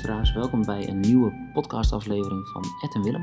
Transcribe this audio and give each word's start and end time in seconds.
Luisteraars, 0.00 0.32
welkom 0.32 0.64
bij 0.64 0.88
een 0.88 1.00
nieuwe 1.00 1.32
podcastaflevering 1.52 2.48
van 2.48 2.64
Ed 2.82 2.94
en 2.94 3.02
Willem. 3.02 3.22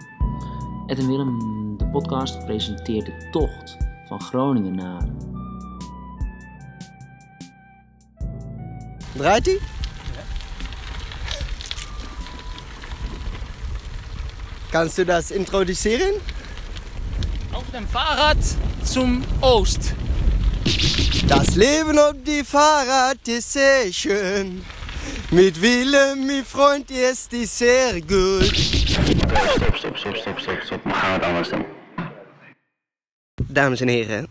Ed 0.88 0.98
en 0.99 1.08
Willem, 1.08 1.38
de 1.77 1.85
podcast, 1.85 2.45
presenteert 2.45 3.05
de 3.05 3.27
tocht 3.31 3.77
van 4.08 4.22
Groningen 4.22 4.76
naar... 4.76 5.04
Draait 9.16 9.45
hij? 9.45 9.59
Kannst 14.70 14.96
du 14.96 15.05
das 15.05 15.32
introduzieren? 15.32 16.13
Auf 17.52 17.70
dem 17.71 17.88
Fahrrad 17.88 18.55
zum 18.84 19.23
Ost. 19.40 19.94
Das 21.27 21.55
Leben 21.55 21.98
auf 21.98 22.13
die 22.23 22.44
Fahrrad 22.44 23.27
ist 23.27 23.52
sehr 23.52 23.91
schön. 23.91 24.63
Mit 25.31 25.59
Willem, 25.59 26.26
mijn 26.26 26.45
Freund, 26.45 26.90
ist 26.91 27.31
die 27.31 27.46
sehr 27.46 28.02
gut. 28.02 28.43
Stop, 28.46 29.76
stop, 29.76 29.98
stop, 29.98 30.15
stop, 30.18 30.40
stop, 30.40 30.62
stop. 30.63 30.84
Maar 30.84 30.93
gaan 30.96 31.10
we 31.10 31.15
het 31.15 31.24
anders 31.24 31.49
doen? 31.49 31.65
Dames 33.48 33.82
en 33.82 33.87
heren, 33.87 34.27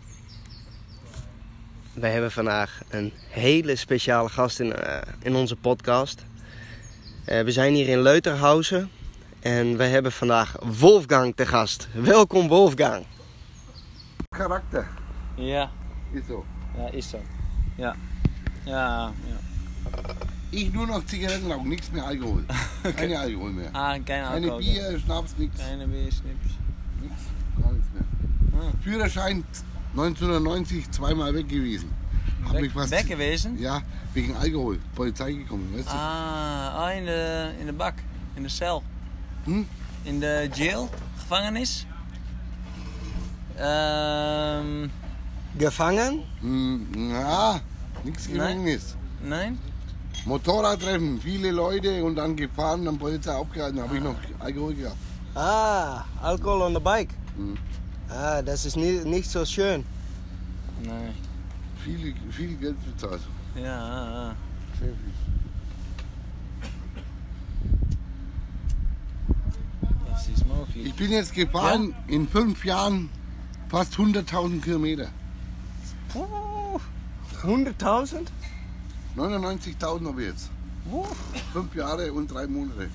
wij 1.93 2.11
hebben 2.11 2.31
vandaag 2.31 2.81
een 2.89 3.13
hele 3.29 3.75
speciale 3.75 4.29
gast 4.29 4.59
in, 4.59 4.73
eh, 4.73 5.01
in 5.21 5.35
onze 5.35 5.55
podcast. 5.55 6.25
Eh, 7.25 7.41
we 7.43 7.51
zijn 7.51 7.73
hier 7.73 7.87
in 7.87 8.01
Leuterhausen 8.01 8.89
en 9.39 9.77
we 9.77 9.83
hebben 9.83 10.11
vandaag 10.11 10.55
Wolfgang 10.79 11.35
te 11.35 11.45
gast. 11.45 11.87
Welkom 11.93 12.47
Wolfgang. 12.47 13.05
karakter. 14.29 14.87
Ja, 15.35 15.71
Is 16.13 16.25
zo. 16.27 16.45
ja, 16.77 16.89
is 16.91 17.09
zo. 17.09 17.21
Ja. 17.75 17.95
Ja, 18.65 19.11
ja. 19.27 19.35
Ich 20.51 20.71
nur 20.73 20.87
noch 20.87 21.05
Zigaretten 21.05 21.51
rauchen, 21.51 21.67
nichts 21.69 21.91
mehr 21.91 22.05
Alkohol. 22.05 22.43
Keine 22.95 23.19
Alkohol 23.19 23.51
mehr. 23.51 23.69
Ah, 23.73 23.91
keine 23.93 24.03
Keine 24.05 24.27
Alkohol. 24.27 24.59
Bier, 24.61 24.99
Schnaps, 24.99 25.37
nichts. 25.37 25.59
Keine 25.59 25.87
Bier, 25.87 26.03
Schnips. 26.11 26.55
Nichts, 27.01 27.23
gar 27.61 27.71
nichts 27.73 27.87
mehr. 27.93 28.03
Ah. 28.61 28.71
Führerschein 28.81 29.43
1990 29.91 30.89
zweimal 30.91 31.33
weg 31.33 31.49
gewesen. 31.49 31.89
Hab 32.45 32.53
Weg, 32.53 32.61
mich 32.61 32.75
was- 32.75 32.91
weg 32.91 33.07
gewesen? 33.07 33.59
Ja, 33.59 33.81
wegen 34.13 34.35
Alkohol. 34.37 34.79
Polizei 34.95 35.33
gekommen, 35.33 35.73
weißt 35.75 35.89
du? 35.89 35.91
Ah, 35.93 36.85
ah 36.85 36.91
in, 36.93 37.05
de, 37.05 37.51
in 37.59 37.65
de 37.65 37.73
bak. 37.73 37.95
In 38.35 38.43
de 38.43 38.49
cel. 38.49 38.81
Hm? 39.45 39.65
In 40.05 40.19
de 40.21 40.49
jail. 40.53 40.89
Gevangenis. 41.23 41.85
Ehm, 43.57 44.89
Gevangen? 45.57 46.23
Hm, 46.41 47.09
ja, 47.11 47.59
nichts 48.03 48.27
Nein. 48.29 48.37
Gefängnis. 48.37 48.95
nein? 49.23 49.59
Motorradtreffen, 50.27 51.21
viele 51.21 51.51
Leute 51.51 52.03
und 52.03 52.17
dann 52.17 52.35
gefahren, 52.35 52.83
dann 52.83 52.97
Polizei 52.97 53.33
aufgehalten, 53.33 53.79
habe 53.79 53.95
ich 53.95 54.03
noch 54.03 54.15
Alkohol 54.39 54.73
gehabt. 54.73 54.97
Ah, 55.35 56.03
Alkohol 56.21 56.63
on 56.63 56.73
the 56.73 56.81
bike. 56.81 57.13
Hm. 57.37 57.57
Ah, 58.09 58.41
das 58.41 58.65
ist 58.65 58.75
nicht, 58.75 59.05
nicht 59.05 59.29
so 59.29 59.45
schön. 59.45 59.85
Nee. 60.83 61.13
Viel, 61.81 62.13
viel 62.29 62.57
Geld 62.57 62.75
bezahlt. 62.85 63.21
Ja, 63.55 63.79
ah, 63.79 64.29
ah. 64.31 64.35
Sehr 64.79 64.89
viel. 64.89 65.13
Das 70.11 70.27
ist 70.27 70.45
mogelijk. 70.45 70.87
Ich 70.87 70.93
bin 70.95 71.11
jetzt 71.11 71.33
gefahren 71.33 71.95
in 72.07 72.27
fünf 72.27 72.65
Jahren 72.65 73.09
fast 73.69 73.93
100.000 73.93 74.61
Kilometer. 74.61 75.07
Puh, 76.09 76.81
100.000? 77.43 78.27
99.000 79.17 80.07
habe 80.07 80.21
ich 80.21 80.27
jetzt. 80.29 80.49
Fünf 81.51 81.75
Jahre 81.75 82.13
und 82.13 82.31
drei 82.31 82.47
Monate. 82.47 82.89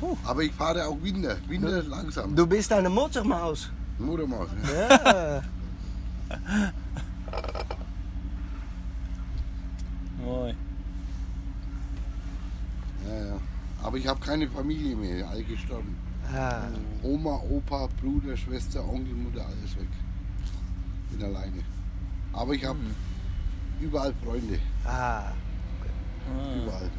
Puh. 0.00 0.16
Aber 0.24 0.42
ich 0.42 0.52
fahre 0.52 0.86
auch 0.86 0.96
Winter. 1.02 1.36
Winter 1.46 1.82
langsam. 1.82 2.34
Du 2.34 2.46
bist 2.46 2.72
eine 2.72 2.88
Muttermaus. 2.88 3.70
Muttermaus. 3.98 4.48
Ja. 4.74 4.88
Ja. 5.38 5.42
Mooi. 10.24 10.54
Ja, 13.06 13.24
ja. 13.26 13.36
Aber 13.82 13.96
ich 13.98 14.06
habe 14.06 14.18
keine 14.20 14.48
Familie 14.48 14.96
mehr. 14.96 15.28
Alle 15.28 15.44
gestorben. 15.44 15.96
ah. 16.34 16.62
Oma, 17.02 17.40
Opa, 17.48 17.88
Bruder, 18.00 18.36
Schwester, 18.36 18.82
Onkel, 18.88 19.14
Mutter, 19.14 19.44
alles 19.46 19.76
weg. 19.76 19.88
Bin 21.10 21.22
alleine. 21.24 21.62
Aber 22.32 22.52
ich 22.54 22.64
habe 22.64 22.78
überall 23.80 24.14
Freunde. 24.24 24.58
ah. 24.84 25.32
Ah. 26.28 26.54
Überall. 26.56 26.90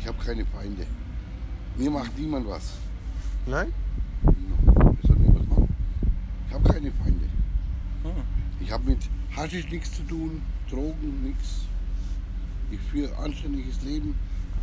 Ich 0.00 0.06
habe 0.06 0.18
keine 0.24 0.46
Feinde. 0.46 0.86
Mir 1.76 1.90
macht 1.90 2.16
niemand 2.18 2.48
was. 2.48 2.72
Nein? 3.46 3.72
Wie 4.22 5.06
soll 5.06 5.16
mir 5.16 5.34
was 5.34 5.46
machen? 5.46 5.68
Ich 6.48 6.54
habe 6.54 6.72
keine 6.72 6.90
Feinde. 6.92 7.28
Ah. 8.04 8.08
Ich 8.60 8.70
habe 8.70 8.84
mit 8.84 8.98
Haschisch 9.36 9.70
nichts 9.70 9.94
zu 9.96 10.02
tun, 10.04 10.42
Drogen 10.70 11.22
nichts. 11.22 11.66
Ich 12.70 12.80
führe 12.80 13.14
anständiges 13.18 13.82
Leben 13.82 14.14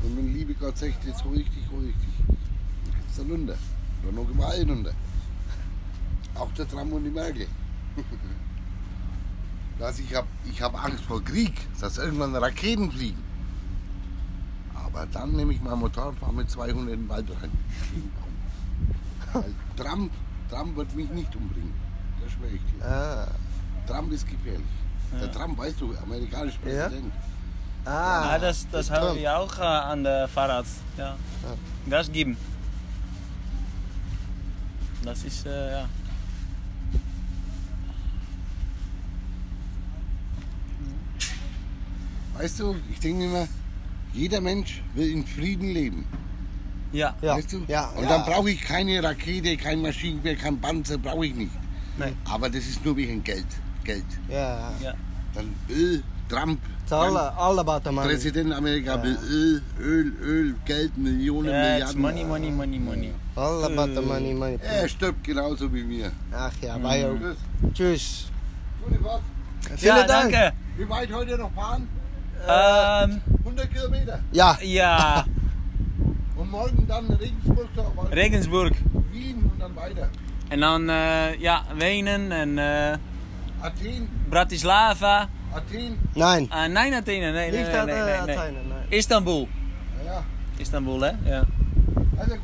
und 0.01 0.17
wenn 0.17 0.33
liebe 0.33 0.53
Gott 0.55 0.77
sagt, 0.77 1.05
jetzt 1.05 1.23
hol 1.23 1.37
ich 1.37 1.49
dich, 1.49 1.63
hol 1.71 1.83
ich 1.85 1.95
dich. 1.95 2.25
Dann 2.27 2.95
geht's 2.95 3.15
dann 3.17 3.31
runter. 3.31 3.57
Oder 4.03 4.11
noch 4.11 4.29
überall 4.29 4.63
runter. 4.63 4.93
Auch 6.35 6.51
der 6.53 6.67
Trump 6.67 6.91
und 6.93 7.03
die 7.03 7.11
Merkel. 7.11 7.47
dass 9.79 9.99
ich 9.99 10.13
habe 10.15 10.27
ich 10.49 10.61
hab 10.61 10.81
Angst 10.83 11.03
vor 11.05 11.23
Krieg, 11.23 11.53
dass 11.79 11.97
irgendwann 11.97 12.35
Raketen 12.35 12.91
fliegen. 12.91 13.21
Aber 14.75 15.05
dann 15.07 15.31
nehme 15.33 15.53
ich 15.53 15.61
mein 15.61 15.79
Motorrad 15.79 16.09
und 16.11 16.19
fahre 16.19 16.33
mit 16.33 16.49
200 16.49 16.77
in 16.93 17.01
den 17.01 17.09
Wald 17.09 17.27
rein. 17.41 17.51
Weil 19.33 19.53
Trump, 19.75 20.11
Trump 20.49 20.75
wird 20.75 20.95
mich 20.95 21.09
nicht 21.09 21.35
umbringen. 21.35 21.73
Das 22.23 22.31
schwöre 22.33 22.51
ich 22.51 22.61
dir. 22.61 22.85
Ah. 22.85 23.27
Trump 23.87 24.11
ist 24.11 24.27
gefährlich. 24.29 24.65
Der 25.19 25.31
Trump, 25.31 25.57
weißt 25.57 25.79
du, 25.81 25.93
amerikanischer 26.03 26.59
Ja? 26.69 26.87
Präsident. 26.87 27.13
Ah. 27.85 28.25
Ja, 28.31 28.39
das, 28.39 28.67
das 28.71 28.87
Trump. 28.87 28.99
haben 29.01 29.17
wir 29.17 29.37
auch 29.37 29.57
äh, 29.57 29.61
an 29.61 30.03
der 30.03 30.27
Fahrrad. 30.27 30.65
Ja. 30.97 31.15
Gas 31.89 32.11
geben. 32.11 32.37
Das 35.03 35.23
ist, 35.23 35.45
äh, 35.45 35.71
ja. 35.71 35.89
Weißt 42.43 42.59
du, 42.59 42.75
ich 42.91 42.99
denke 42.99 43.23
immer, 43.23 43.47
jeder 44.11 44.41
Mensch 44.41 44.83
will 44.95 45.09
in 45.09 45.25
Frieden 45.25 45.69
leben. 45.69 46.05
Ja. 46.91 47.15
Ja. 47.21 47.37
Weißt 47.37 47.53
du? 47.53 47.61
Ja. 47.69 47.85
Und 47.95 48.03
ja. 48.03 48.09
dann 48.09 48.25
brauche 48.25 48.51
ich 48.51 48.61
keine 48.61 49.01
Rakete, 49.01 49.55
kein 49.55 49.81
Maschinengewehr, 49.81 50.35
kein 50.35 50.59
Panzer, 50.59 50.97
brauche 50.97 51.25
ich 51.25 51.35
nicht. 51.35 51.53
Nee. 51.97 52.11
Aber 52.25 52.49
das 52.49 52.65
ist 52.65 52.83
nur 52.83 52.97
wegen 52.97 53.23
Geld. 53.23 53.45
Geld. 53.85 54.03
Ja. 54.27 54.73
Ja. 54.81 54.93
Dann 55.33 55.55
Öl, 55.69 56.03
Trump, 56.27 56.59
It's 56.81 56.91
all, 56.91 57.15
all 57.15 57.59
about 57.59 57.79
the 57.85 57.95
money. 57.95 58.09
Präsident 58.09 58.51
Amerika 58.51 59.01
will 59.01 59.17
Öl, 59.23 59.61
Öl, 59.79 60.13
Öl, 60.21 60.55
Geld, 60.65 60.97
Millionen, 60.97 61.45
Milliarden. 61.45 62.01
money, 62.01 62.25
money, 62.25 62.51
money, 62.51 62.77
money. 62.77 63.13
All 63.37 63.63
about 63.63 63.95
the 63.95 64.05
money, 64.05 64.33
money. 64.33 64.59
Er 64.61 64.89
stirbt 64.89 65.23
genauso 65.23 65.71
wie 65.73 65.87
wir. 65.87 66.11
Ach 66.33 66.51
ja, 66.61 66.77
wij 66.81 67.09
ook. 67.09 67.19
Tschüss. 67.19 67.73
Tschüss. 67.73 68.31
Gute 68.83 68.99
Fahrt. 69.01 69.21
Vielen 69.77 70.07
Dank. 70.07 70.31
danke. 70.33 70.53
Wie 70.75 70.89
weit 70.89 71.09
heute 71.09 71.37
noch 71.37 71.53
fahren? 71.53 72.02
Ähm, 72.47 73.21
100 73.43 73.71
Kilometer. 73.73 74.19
Ja. 74.31 74.57
ja, 74.61 75.25
Und 76.35 76.51
morgen 76.51 76.87
dann 76.87 77.07
Regensburg, 77.11 77.69
Regensburg. 78.11 78.73
Wien 79.11 79.49
und 79.51 79.59
dann 79.59 79.75
weiter. 79.75 80.09
En 80.49 80.59
dan, 80.59 80.89
eh, 80.89 81.35
ja, 81.39 81.63
Wenen 81.77 82.31
en 82.31 82.57
eh, 82.57 82.97
Athen, 83.61 84.09
Bratislava. 84.29 85.29
Athen. 85.53 85.97
Nein. 86.15 86.47
Ah, 86.51 86.67
nee, 86.67 86.93
Athene, 86.95 87.31
nee, 87.31 87.51
nee, 87.51 87.63
nee, 87.63 87.71
dat 87.71 87.85
nee, 87.85 87.93
uh, 87.95 88.05
nee, 88.05 88.25
nee. 88.25 88.37
Athene, 88.37 88.59
nee. 88.67 88.97
Istanbul. 88.97 89.47
Ja. 90.05 90.23
Istanbul, 90.57 91.01
hè? 91.01 91.11
Ja. 91.25 91.43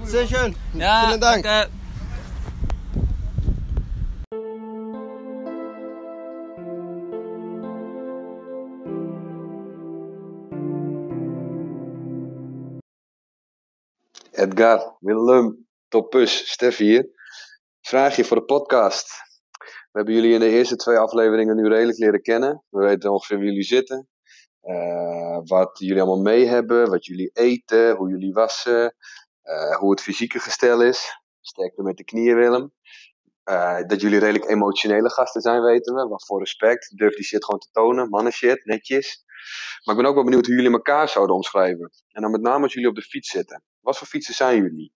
Sehr 0.06 0.28
schön. 0.28 0.56
Ja, 0.74 1.04
Vielen 1.06 1.19
Dank. 1.19 1.44
danke. 1.44 1.69
Edgar, 14.39 14.97
Willem, 15.00 15.68
Toppus, 15.88 16.51
Stef 16.51 16.77
hier. 16.77 17.09
Vraagje 17.81 18.24
voor 18.25 18.38
de 18.38 18.44
podcast. 18.45 19.07
We 19.59 19.89
hebben 19.91 20.13
jullie 20.13 20.33
in 20.33 20.39
de 20.39 20.50
eerste 20.50 20.75
twee 20.75 20.97
afleveringen 20.97 21.56
nu 21.56 21.68
redelijk 21.68 21.97
leren 21.97 22.21
kennen. 22.21 22.63
We 22.69 22.80
weten 22.80 23.12
ongeveer 23.12 23.38
wie 23.38 23.47
jullie 23.47 23.63
zitten. 23.63 24.07
eh, 24.62 25.39
wat 25.44 25.80
jullie 25.80 26.01
allemaal 26.01 26.21
mee 26.21 26.45
hebben, 26.45 26.89
wat 26.89 27.06
jullie 27.06 27.30
eten, 27.33 27.95
hoe 27.95 28.09
jullie 28.09 28.33
wassen, 28.33 28.95
eh, 29.41 29.75
hoe 29.77 29.91
het 29.91 30.01
fysieke 30.01 30.39
gestel 30.39 30.81
is. 30.83 31.19
Sterkte 31.41 31.83
met 31.83 31.97
de 31.97 32.03
knieën, 32.03 32.36
Willem. 32.36 32.74
Eh, 33.44 33.81
dat 33.88 34.01
jullie 34.01 34.19
redelijk 34.19 34.50
emotionele 34.50 35.09
gasten 35.09 35.41
zijn, 35.41 35.62
weten 35.62 35.95
we. 35.95 36.07
Waarvoor 36.07 36.39
respect. 36.39 36.97
Durf 36.97 37.15
die 37.15 37.25
shit 37.25 37.45
gewoon 37.45 37.59
te 37.59 37.69
tonen. 37.71 38.09
Mannen 38.09 38.33
shit, 38.33 38.65
netjes. 38.65 39.24
Maar 39.83 39.95
ik 39.95 40.01
ben 40.01 40.09
ook 40.09 40.15
wel 40.15 40.25
benieuwd 40.25 40.45
hoe 40.45 40.56
jullie 40.56 40.71
elkaar 40.71 41.09
zouden 41.09 41.36
omschrijven. 41.36 41.91
En 42.12 42.21
dan 42.21 42.31
met 42.31 42.41
name 42.41 42.63
als 42.63 42.74
jullie 42.74 42.89
op 42.89 42.95
de 42.95 43.01
fiets 43.01 43.30
zitten. 43.30 43.63
Wat 43.81 43.98
voor 43.98 44.08
fietsen 44.08 44.34
zijn 44.34 44.62
jullie? 44.62 44.94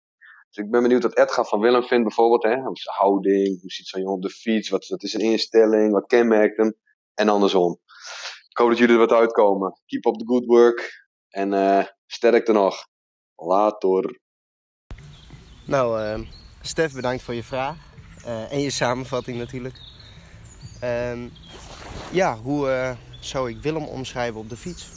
Dus 0.50 0.64
ik 0.64 0.72
ben 0.72 0.82
benieuwd 0.82 1.04
wat 1.04 1.18
Edgar 1.18 1.46
van 1.46 1.60
Willem 1.60 1.84
vindt 1.84 2.04
bijvoorbeeld. 2.04 2.44
Hè? 2.44 2.62
Hoe 2.62 2.74
is 2.74 2.84
zijn 2.84 2.96
houding? 2.96 3.62
Hoe 3.62 3.72
ziet 3.72 3.88
zo'n 3.88 4.02
jongen 4.02 4.16
op 4.16 4.22
de 4.22 4.30
fiets? 4.30 4.70
Wat, 4.70 5.04
is 5.04 5.12
zijn 5.12 5.24
instelling? 5.24 5.92
Wat 5.92 6.08
kenmerkt 6.08 6.58
hem? 6.58 6.76
En 7.14 7.30
andersom. 7.30 7.80
Ik 8.50 8.58
hoop 8.58 8.70
dat 8.70 8.78
jullie 8.78 8.94
er 8.94 9.00
wat 9.00 9.12
uitkomen. 9.12 9.82
Keep 9.86 10.06
up 10.06 10.14
the 10.14 10.26
good 10.26 10.46
work. 10.46 11.08
En 11.30 11.54
eh 11.54 11.86
sterkte 12.06 12.52
nog. 12.52 12.88
Later. 13.36 14.20
Nou, 15.66 16.02
eh, 16.02 16.20
Stef, 16.62 16.94
bedankt 16.94 17.24
voor 17.24 17.34
je 17.34 17.44
vraag. 17.44 17.78
Eh, 18.26 18.52
en 18.52 18.60
je 18.60 18.70
samenvatting 18.70 19.38
natuurlijk. 19.38 19.76
Ehm, 20.80 21.30
ja, 22.12 22.38
hoe 22.38 22.98
zou 23.20 23.50
ik 23.50 23.62
Willem 23.62 23.84
omschrijven 23.84 24.40
op 24.40 24.50
de 24.50 24.58
fiets? 24.58 24.90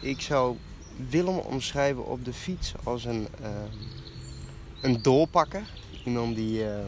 Ik 0.00 0.20
zou 0.20 0.56
Willem 0.96 1.38
omschrijven 1.38 2.06
op 2.06 2.24
de 2.24 2.32
fiets 2.32 2.72
als 2.82 3.04
een, 3.04 3.28
ehm, 3.42 3.72
een 4.80 5.02
doorpakker. 5.02 5.62
Iemand 6.04 6.36
die 6.36 6.70
eh, 6.70 6.86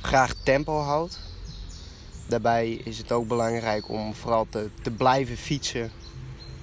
graag 0.00 0.34
tempo 0.42 0.78
houdt. 0.78 1.20
Daarbij 2.28 2.72
is 2.72 2.98
het 2.98 3.12
ook 3.12 3.28
belangrijk 3.28 3.88
om 3.88 4.14
vooral 4.14 4.46
te, 4.48 4.70
te 4.82 4.90
blijven 4.90 5.36
fietsen. 5.36 5.90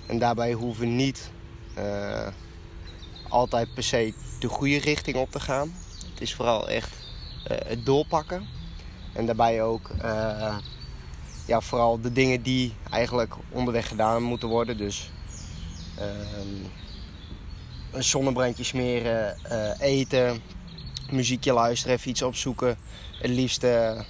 En 0.07 0.19
daarbij 0.19 0.54
hoeven 0.54 0.95
niet 0.95 1.31
eh, 1.74 2.28
altijd 3.30 3.74
per 3.74 3.84
se 3.84 4.13
de 4.39 4.48
goede 4.48 4.77
richting 4.77 5.18
op 5.18 5.31
te 5.31 5.39
gaan. 5.39 5.74
Het 6.12 6.22
is 6.22 6.36
vooral 6.36 6.69
echt 6.69 6.92
het 7.44 7.86
doorpakken. 7.86 8.48
En 9.13 9.25
daarbij 9.25 9.63
ook 9.63 9.89
ja, 11.45 11.62
vooral 11.62 12.01
de 12.01 12.12
dingen 12.12 12.42
die 12.42 12.74
eigenlijk 12.89 13.36
onderweg 13.50 13.88
gedaan 13.88 14.24
moeten 14.24 14.48
worden. 14.48 14.77
Dus 14.77 15.12
een 17.91 18.03
zonnebrandje 18.03 18.63
smeren, 18.63 19.38
eh, 19.43 19.79
eten, 19.79 20.41
muziekje 21.11 21.53
luisteren, 21.53 21.95
even 21.95 22.09
iets 22.09 22.21
opzoeken. 22.21 22.77
Het 23.21 23.29
liefst 23.29 23.63
eh, 23.63 24.01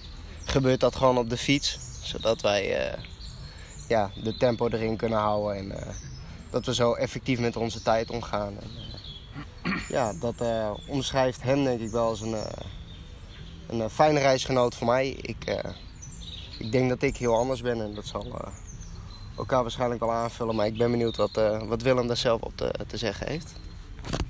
gebeurt 0.44 0.80
dat 0.80 0.96
gewoon 0.96 1.18
op 1.18 1.30
de 1.30 1.38
fiets. 1.38 1.80
Zodat 2.04 2.42
wij 2.42 2.78
eh, 2.78 3.04
ja, 3.88 4.12
de 4.24 4.38
tempo 4.38 4.68
erin 4.68 4.98
kunnen 4.98 5.20
houden. 5.20 5.58
En 5.58 5.96
dat 6.50 6.66
we 6.66 6.74
zo 6.74 6.94
effectief 6.94 7.40
met 7.40 7.56
onze 7.56 7.82
tijd 7.82 8.10
omgaan. 8.10 8.54
En, 8.60 8.70
ja, 9.88 10.14
dat 10.14 10.42
eh, 10.42 10.72
omschrijft 10.88 11.42
hem 11.42 11.64
denk 11.64 11.80
ik 11.80 11.92
wel 11.92 12.08
als 12.08 12.22
een, 12.22 12.34
eh, 12.34 12.46
een 13.68 13.90
fijne 13.90 14.20
reisgenoot 14.20 14.76
voor 14.76 14.88
mij. 14.88 15.10
Ik, 15.10 15.62
ik 16.58 16.72
denk 16.72 16.90
dat 16.90 17.02
ik 17.02 17.18
heel 17.18 17.38
anders 17.38 17.62
ben 17.62 17.82
en 17.82 17.94
dat 17.94 18.06
zal 18.06 18.42
elkaar 19.38 19.62
waarschijnlijk 19.62 20.00
wel 20.00 20.12
aanvullen. 20.12 20.56
Maar 20.56 20.66
ik 20.66 20.78
ben 20.78 20.92
benieuwd 20.92 21.16
wat, 21.16 21.38
eh, 21.38 21.64
wat 21.64 21.82
Willem 21.82 22.08
daar 22.08 22.18
zelf 22.18 22.42
op 22.42 22.58
te, 22.88 22.98
zeggen 22.98 23.28
heeft. 23.28 23.54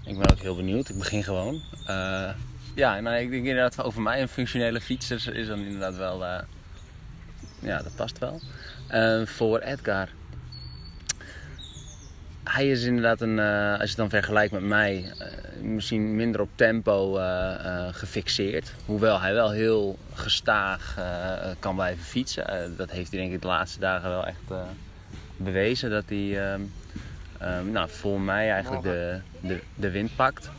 Ik 0.06 0.18
ben 0.18 0.32
ook 0.32 0.40
heel 0.40 0.56
benieuwd. 0.56 0.90
Ik 0.90 0.98
begin 0.98 1.24
gewoon. 1.24 1.62
Eh, 1.86 2.30
ja, 2.76 3.00
nou, 3.00 3.18
ik 3.18 3.30
denk 3.30 3.46
inderdaad 3.46 3.84
over 3.84 4.02
mij 4.02 4.22
een 4.22 4.28
functionele 4.28 4.82
fiets 4.82 5.12
is, 5.12 5.48
dan 5.48 5.60
inderdaad 5.60 5.96
wel. 5.96 6.26
eh, 6.26 6.40
ja, 7.60 7.82
dat 7.82 7.96
past 7.96 8.20
wel. 8.20 8.42
Voor 9.26 9.60
Edgar. 9.60 10.10
Hij 12.44 12.70
is 12.70 12.84
inderdaad 12.84 13.22
een, 13.22 13.40
als 13.40 13.82
je 13.82 13.88
het 13.88 13.96
dan 13.96 14.10
vergelijkt 14.10 14.54
met 14.54 14.64
mij, 14.64 15.14
misschien 15.62 16.16
minder 16.16 16.42
op 16.42 16.50
tempo 16.56 17.20
gefixeerd. 17.92 18.74
Hoewel 18.86 19.20
hij 19.20 19.34
wel 19.34 19.52
heel 19.52 19.98
gestaag 20.14 20.98
kan 21.60 21.76
blijven 21.76 22.04
fietsen. 22.04 22.74
Dat 22.78 22.92
heeft 22.92 23.12
hij 23.12 23.20
denk 23.20 23.34
ik 23.34 23.42
de 23.42 23.48
laatste 23.48 23.80
dagen 23.80 24.10
wel 24.10 24.26
echt 24.26 24.40
bewezen. 25.44 25.90
Dat 25.90 26.04
hij 26.08 26.54
ehm, 27.40 27.72
nou, 27.72 27.90
voor 27.90 28.22
mij 28.22 28.52
eigenlijk 28.52 28.84
de, 28.84 29.20
de, 29.40 29.60
de 29.76 29.92
wind 29.92 30.16
pakt. 30.16 30.50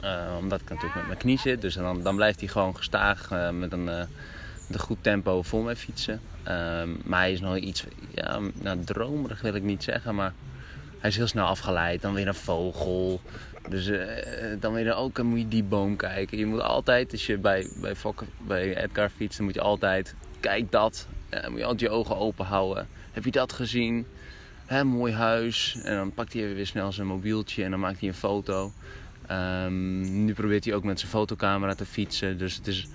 Eh, 0.00 0.36
omdat 0.38 0.60
ik 0.60 0.68
natuurlijk 0.68 0.94
met 0.94 1.06
mijn 1.06 1.18
knie 1.18 1.38
zit. 1.38 1.60
Dus 1.60 1.74
dan, 1.74 2.02
dan 2.02 2.16
blijft 2.16 2.40
hij 2.40 2.48
gewoon 2.48 2.76
gestaag 2.76 3.30
eh, 3.30 3.50
met, 3.50 3.72
een, 3.72 3.88
eh, 3.88 4.02
een 4.70 4.78
goed 4.78 4.98
tempo 5.00 5.42
voor 5.42 5.64
mij 5.64 5.76
fietsen. 5.76 6.20
Ehm, 6.42 6.88
maar 7.04 7.20
hij 7.20 7.32
is 7.32 7.40
nog 7.40 7.56
iets, 7.56 7.84
ja, 8.14 8.38
nou, 8.54 8.84
dromerig 8.84 9.40
wil 9.40 9.54
ik 9.54 9.62
niet 9.62 9.82
zeggen, 9.82 10.14
maar 10.14 10.32
hij 10.98 11.10
is 11.10 11.16
heel 11.16 11.26
snel 11.26 11.46
afgeleid. 11.46 12.02
Dan 12.02 12.14
weer 12.14 12.28
een 12.28 12.34
vogel. 12.34 13.20
Dus 13.68 13.90
dan 14.60 14.72
weer 14.72 14.94
ook 14.94 15.14
dan 15.14 15.26
moet 15.26 15.38
je 15.38 15.48
die 15.48 15.62
boom 15.62 15.96
kijken. 15.96 16.38
Je 16.38 16.46
moet 16.46 16.60
altijd, 16.60 17.12
als 17.12 17.26
je 17.26 17.38
bij, 17.38 17.68
bij, 17.80 17.96
Fokker, 17.96 18.26
bij 18.38 18.76
Edgar 18.84 19.10
fietst, 19.16 19.36
dan 19.36 19.46
moet 19.46 19.54
je 19.54 19.60
altijd, 19.60 20.14
kijk 20.40 20.70
dat. 20.70 21.06
Eh, 21.30 21.48
moet 21.48 21.58
je 21.58 21.64
altijd 21.64 21.80
je 21.80 21.96
ogen 21.96 22.16
open 22.16 22.44
houden. 22.44 22.88
Heb 23.12 23.24
je 23.24 23.30
dat 23.30 23.52
gezien? 23.52 24.06
Hè, 24.66 24.84
mooi 24.84 25.12
huis. 25.12 25.76
En 25.82 25.96
dan 25.96 26.14
pakt 26.14 26.32
hij 26.32 26.54
weer 26.54 26.66
snel 26.66 26.92
zijn 26.92 27.06
mobieltje 27.06 27.64
en 27.64 27.70
dan 27.70 27.80
maakt 27.80 28.00
hij 28.00 28.08
een 28.08 28.14
foto. 28.14 28.72
Ehm, 29.26 30.24
nu 30.24 30.32
probeert 30.32 30.64
hij 30.64 30.74
ook 30.74 30.84
met 30.84 30.98
zijn 30.98 31.10
fotocamera 31.10 31.74
te 31.74 31.86
fietsen. 31.86 32.38
Dus 32.38 32.56
het 32.56 32.66
is, 32.66 32.86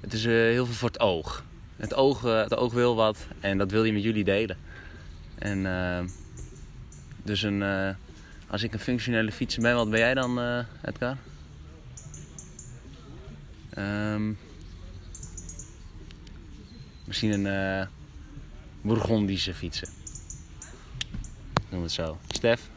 het 0.00 0.12
is 0.12 0.24
eh, 0.24 0.32
heel 0.32 0.66
veel 0.66 0.74
voor 0.74 0.88
het 0.88 1.00
oog. 1.00 1.44
Het 1.76 1.94
oog, 1.94 2.24
eh, 2.24 2.42
het 2.42 2.56
oog 2.56 2.72
wil 2.72 2.94
wat 2.94 3.26
en 3.40 3.58
dat 3.58 3.70
wil 3.70 3.84
je 3.84 3.92
met 3.92 4.02
jullie 4.02 4.24
delen. 4.24 4.56
En 5.34 5.66
eh, 5.66 6.04
dus 7.22 7.42
een, 7.42 7.62
als 8.46 8.62
ik 8.62 8.72
een 8.72 8.78
functionele 8.78 9.32
fietser 9.32 9.62
ben, 9.62 9.74
wat 9.74 9.90
ben 9.90 9.98
jij 9.98 10.14
dan, 10.14 10.64
Edgar? 10.82 11.16
Ehm, 13.70 14.32
misschien 17.04 17.44
een 17.44 17.88
Bourgondische 18.82 19.54
fietser. 19.54 19.88
Noem 21.70 21.82
het 21.82 21.92
zo. 21.92 22.16
Stef? 22.28 22.70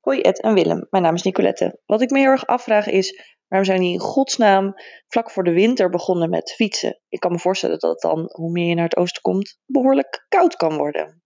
Hoi 0.00 0.20
Ed 0.20 0.40
en 0.40 0.54
Willem, 0.54 0.86
mijn 0.90 1.02
naam 1.02 1.14
is 1.14 1.22
Nicolette. 1.22 1.80
Wat 1.86 2.00
ik 2.00 2.10
me 2.10 2.18
heel 2.18 2.30
erg 2.30 2.46
afvraag 2.46 2.86
is, 2.86 3.36
waarom 3.48 3.68
zijn 3.68 3.80
die 3.80 3.92
in 3.92 3.98
godsnaam 3.98 4.74
vlak 5.08 5.30
voor 5.30 5.44
de 5.44 5.52
winter 5.52 5.90
begonnen 5.90 6.30
met 6.30 6.52
fietsen? 6.52 7.00
Ik 7.08 7.20
kan 7.20 7.32
me 7.32 7.38
voorstellen 7.38 7.78
dat 7.78 7.90
het 7.90 8.00
dan, 8.00 8.30
hoe 8.32 8.50
meer 8.50 8.68
je 8.68 8.74
naar 8.74 8.84
het 8.84 8.96
oosten 8.96 9.22
komt, 9.22 9.58
behoorlijk 9.66 10.24
koud 10.28 10.56
kan 10.56 10.76
worden. 10.76 11.22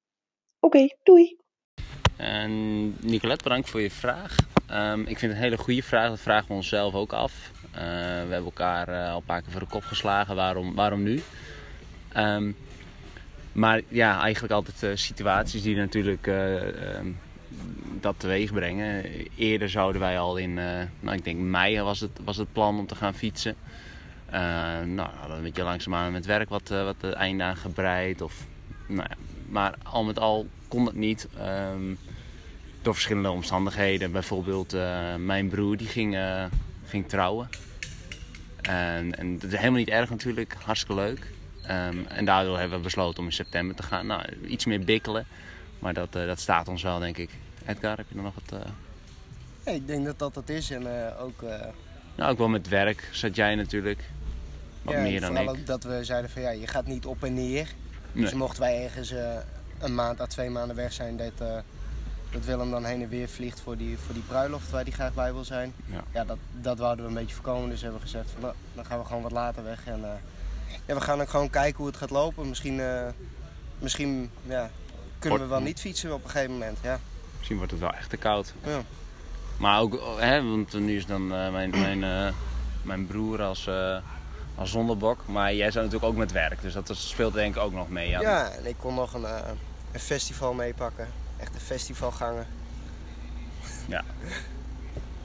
Oké, 0.61 0.87
doei! 1.03 1.37
En 2.17 2.89
Nicolette, 3.01 3.43
bedankt 3.43 3.71
voor 3.71 3.81
je 3.81 3.91
vraag. 3.91 4.37
Ehm, 4.69 5.01
ik 5.01 5.19
vind 5.19 5.21
het 5.21 5.31
een 5.31 5.37
hele 5.37 5.57
goede 5.57 5.83
vraag. 5.83 6.09
Dat 6.09 6.21
vragen 6.21 6.49
we 6.49 6.55
onszelf 6.55 6.95
ook 6.95 7.13
af. 7.13 7.51
Eh, 7.73 7.81
we 7.81 8.33
hebben 8.33 8.45
elkaar 8.45 8.89
eh, 8.89 9.11
al 9.11 9.17
een 9.17 9.25
paar 9.25 9.43
keer 9.43 9.51
voor 9.51 9.61
de 9.61 9.67
kop 9.67 9.83
geslagen. 9.83 10.37
Waarom, 10.37 10.75
waarom 10.75 11.03
nu? 11.03 11.23
Ehm, 12.13 12.53
maar 13.59 13.81
ja, 13.89 14.21
eigenlijk 14.21 14.53
altijd 14.53 14.83
eh, 14.83 14.91
situaties 14.95 15.63
die 15.63 15.77
natuurlijk 15.77 16.27
eh, 16.27 16.97
ehm, 16.97 17.07
dat 18.01 18.15
teweeg 18.19 18.53
brengen. 18.53 19.05
Eerder 19.37 19.71
zouden 19.71 20.01
wij 20.01 20.19
al 20.19 20.37
in, 20.37 20.59
eh, 20.59 20.83
nou 21.01 21.17
ik 21.17 21.25
denk 21.25 21.39
mei 21.39 21.81
was 21.81 22.01
het, 22.01 22.21
was 22.25 22.37
het 22.37 22.53
plan 22.53 22.79
om 22.79 22.87
te 22.87 22.95
gaan 22.95 23.15
fietsen. 23.15 23.57
Nou, 24.85 25.09
hadden 25.17 25.37
een 25.37 25.43
beetje 25.43 25.63
langzaamaan 25.63 26.13
met 26.13 26.27
werk 26.27 26.49
wat, 26.49 26.69
wat 26.69 27.01
de 27.01 27.13
einde 27.13 27.43
aan 27.43 27.57
gebreid. 27.57 28.21
Of, 28.21 28.47
nou 28.87 29.09
ja, 29.09 29.17
maar 29.49 29.75
al 29.83 30.05
met 30.05 30.19
al 30.19 30.47
kon 30.69 30.87
het 30.87 30.95
niet. 30.95 31.29
ehm, 31.39 31.95
door 32.83 32.95
verschillende 32.95 33.31
omstandigheden. 33.31 34.13
Bijvoorbeeld 34.13 34.77
mijn 35.19 35.49
broer 35.49 35.77
die 35.77 35.87
ging, 35.87 36.19
ging 36.85 37.09
trouwen. 37.09 37.49
En, 38.61 39.19
en 39.19 39.39
dat 39.39 39.53
is 39.53 39.57
helemaal 39.57 39.79
niet 39.79 39.89
erg 39.89 40.11
natuurlijk, 40.11 40.57
hartstikke 40.65 40.95
leuk. 40.95 41.38
Ehm, 41.69 41.99
en 42.09 42.25
daardoor 42.25 42.59
hebben 42.59 42.79
we 42.79 42.85
besloten 42.85 43.19
om 43.19 43.25
in 43.27 43.33
september 43.33 43.77
te 43.77 43.83
gaan. 43.83 44.07
Nou, 44.07 44.23
iets 44.47 44.65
meer 44.65 44.81
bikkelen, 44.85 45.27
maar 45.79 45.95
dat, 45.95 46.15
eh, 46.17 46.27
dat 46.27 46.41
staat 46.41 46.69
ons 46.69 46.83
wel 46.83 46.99
denk 46.99 47.17
ik. 47.17 47.31
Edgar, 47.67 47.97
heb 47.97 48.07
je 48.09 48.17
er 48.17 48.23
nog 48.23 48.35
wat... 48.35 48.61
eh, 48.61 48.71
Ja, 49.65 49.73
ik 49.73 49.87
denk 49.87 50.05
dat 50.05 50.19
dat 50.19 50.35
het 50.35 50.51
is 50.51 50.71
en 50.71 51.07
eh, 51.07 51.23
ook... 51.23 51.43
Nou, 52.15 52.31
ook 52.31 52.39
wel 52.39 52.49
met 52.49 52.69
werk 52.69 53.09
zat 53.13 53.37
jij 53.37 53.55
natuurlijk. 53.55 54.05
Wat 54.83 54.95
ja, 54.95 55.01
meer 55.01 55.21
dan 55.21 55.29
vooral 55.37 55.55
ik. 55.55 55.61
ook 55.61 55.67
dat 55.67 55.83
we 55.85 56.05
zeiden 56.05 56.31
van 56.31 56.43
ja, 56.43 56.51
je 56.51 56.67
gaat 56.67 56.87
niet 56.87 57.07
op 57.07 57.25
en 57.25 57.35
neer. 57.35 57.69
Nee. 58.13 58.25
Dus 58.25 58.35
mochten 58.35 58.61
wij 58.63 58.83
ergens 58.85 59.13
een 59.79 59.95
maand 59.95 60.21
à 60.21 60.27
twee 60.27 60.51
maanden 60.51 60.77
weg 60.77 60.93
zijn, 60.93 61.17
dat, 61.17 61.33
dat 62.31 62.45
Willem 62.45 62.71
dan 62.71 62.85
heen 62.85 63.03
en 63.03 63.09
weer 63.09 63.29
vliegt 63.29 63.61
voor 63.61 63.77
die, 63.77 63.99
voor 63.99 64.15
die 64.15 64.23
bruiloft 64.23 64.71
waar 64.71 64.83
hij 64.83 64.93
graag 64.93 65.15
bij 65.15 65.33
wil 65.33 65.45
zijn. 65.45 65.73
Ja. 66.13 66.25
dat, 66.25 66.39
dat 66.61 66.79
wouden 66.79 67.05
we 67.05 67.11
een 67.11 67.17
beetje 67.19 67.35
voorkomen. 67.35 67.71
Dus 67.71 67.81
hebben 67.81 68.01
we 68.01 68.07
gezegd 68.07 68.31
van 68.31 68.41
nou, 68.41 68.55
dan 68.75 68.85
gaan 68.85 68.99
we 68.99 69.05
gewoon 69.05 69.23
wat 69.23 69.33
later 69.33 69.65
weg. 69.65 69.87
En 69.87 70.01
ja, 70.87 70.95
we 70.95 71.01
gaan 71.01 71.21
ook 71.21 71.29
gewoon 71.29 71.51
kijken 71.51 71.77
hoe 71.77 71.87
het 71.87 71.97
gaat 71.97 72.11
lopen. 72.11 72.49
Misschien, 72.49 72.81
eh, 72.81 73.07
misschien 73.79 74.31
ja, 74.47 74.71
kunnen 75.19 75.41
we 75.41 75.47
wel 75.47 75.61
niet 75.61 75.81
fietsen 75.81 76.15
op 76.15 76.25
een 76.25 76.31
gegeven 76.31 76.53
moment. 76.53 76.79
Ja. 76.83 77.01
Misschien 77.37 77.57
wordt 77.57 77.73
het 77.73 77.81
wel 77.81 77.93
echt 77.93 78.11
te 78.11 78.17
koud. 78.17 78.55
Ja. 78.65 78.83
Maar 79.57 79.81
ook, 79.81 79.95
oh, 79.95 80.19
hè, 80.19 80.43
want 80.43 80.73
nu 80.73 80.97
is 80.97 81.07
dan 81.07 81.35
eh, 81.35 81.53
mijn, 81.53 81.71
mijn, 81.71 82.05
eh, 82.05 82.35
mijn 82.83 83.07
broer 83.07 83.43
als, 83.43 83.67
eh, 83.67 83.97
als 84.55 84.71
zondebok. 84.71 85.27
Maar 85.27 85.55
jij 85.55 85.71
zou 85.71 85.85
natuurlijk 85.85 86.13
ook 86.13 86.19
met 86.19 86.33
werk. 86.33 86.63
Dus 86.63 86.73
dat 86.73 86.91
speelt 86.93 87.33
denk 87.35 87.57
ik 87.57 87.63
ook 87.63 87.73
nog 87.73 87.89
mee. 87.89 88.09
Ja. 88.09 88.21
Ja, 88.21 88.51
en 88.51 88.67
ik 88.67 88.77
kon 88.79 88.95
nog 88.95 89.15
een, 89.15 89.25
een 89.93 90.01
festival 90.01 90.53
meepakken. 90.53 91.09
Echt 91.37 91.55
een 91.55 91.61
festivalganger. 91.61 92.47
Ja. 93.87 94.05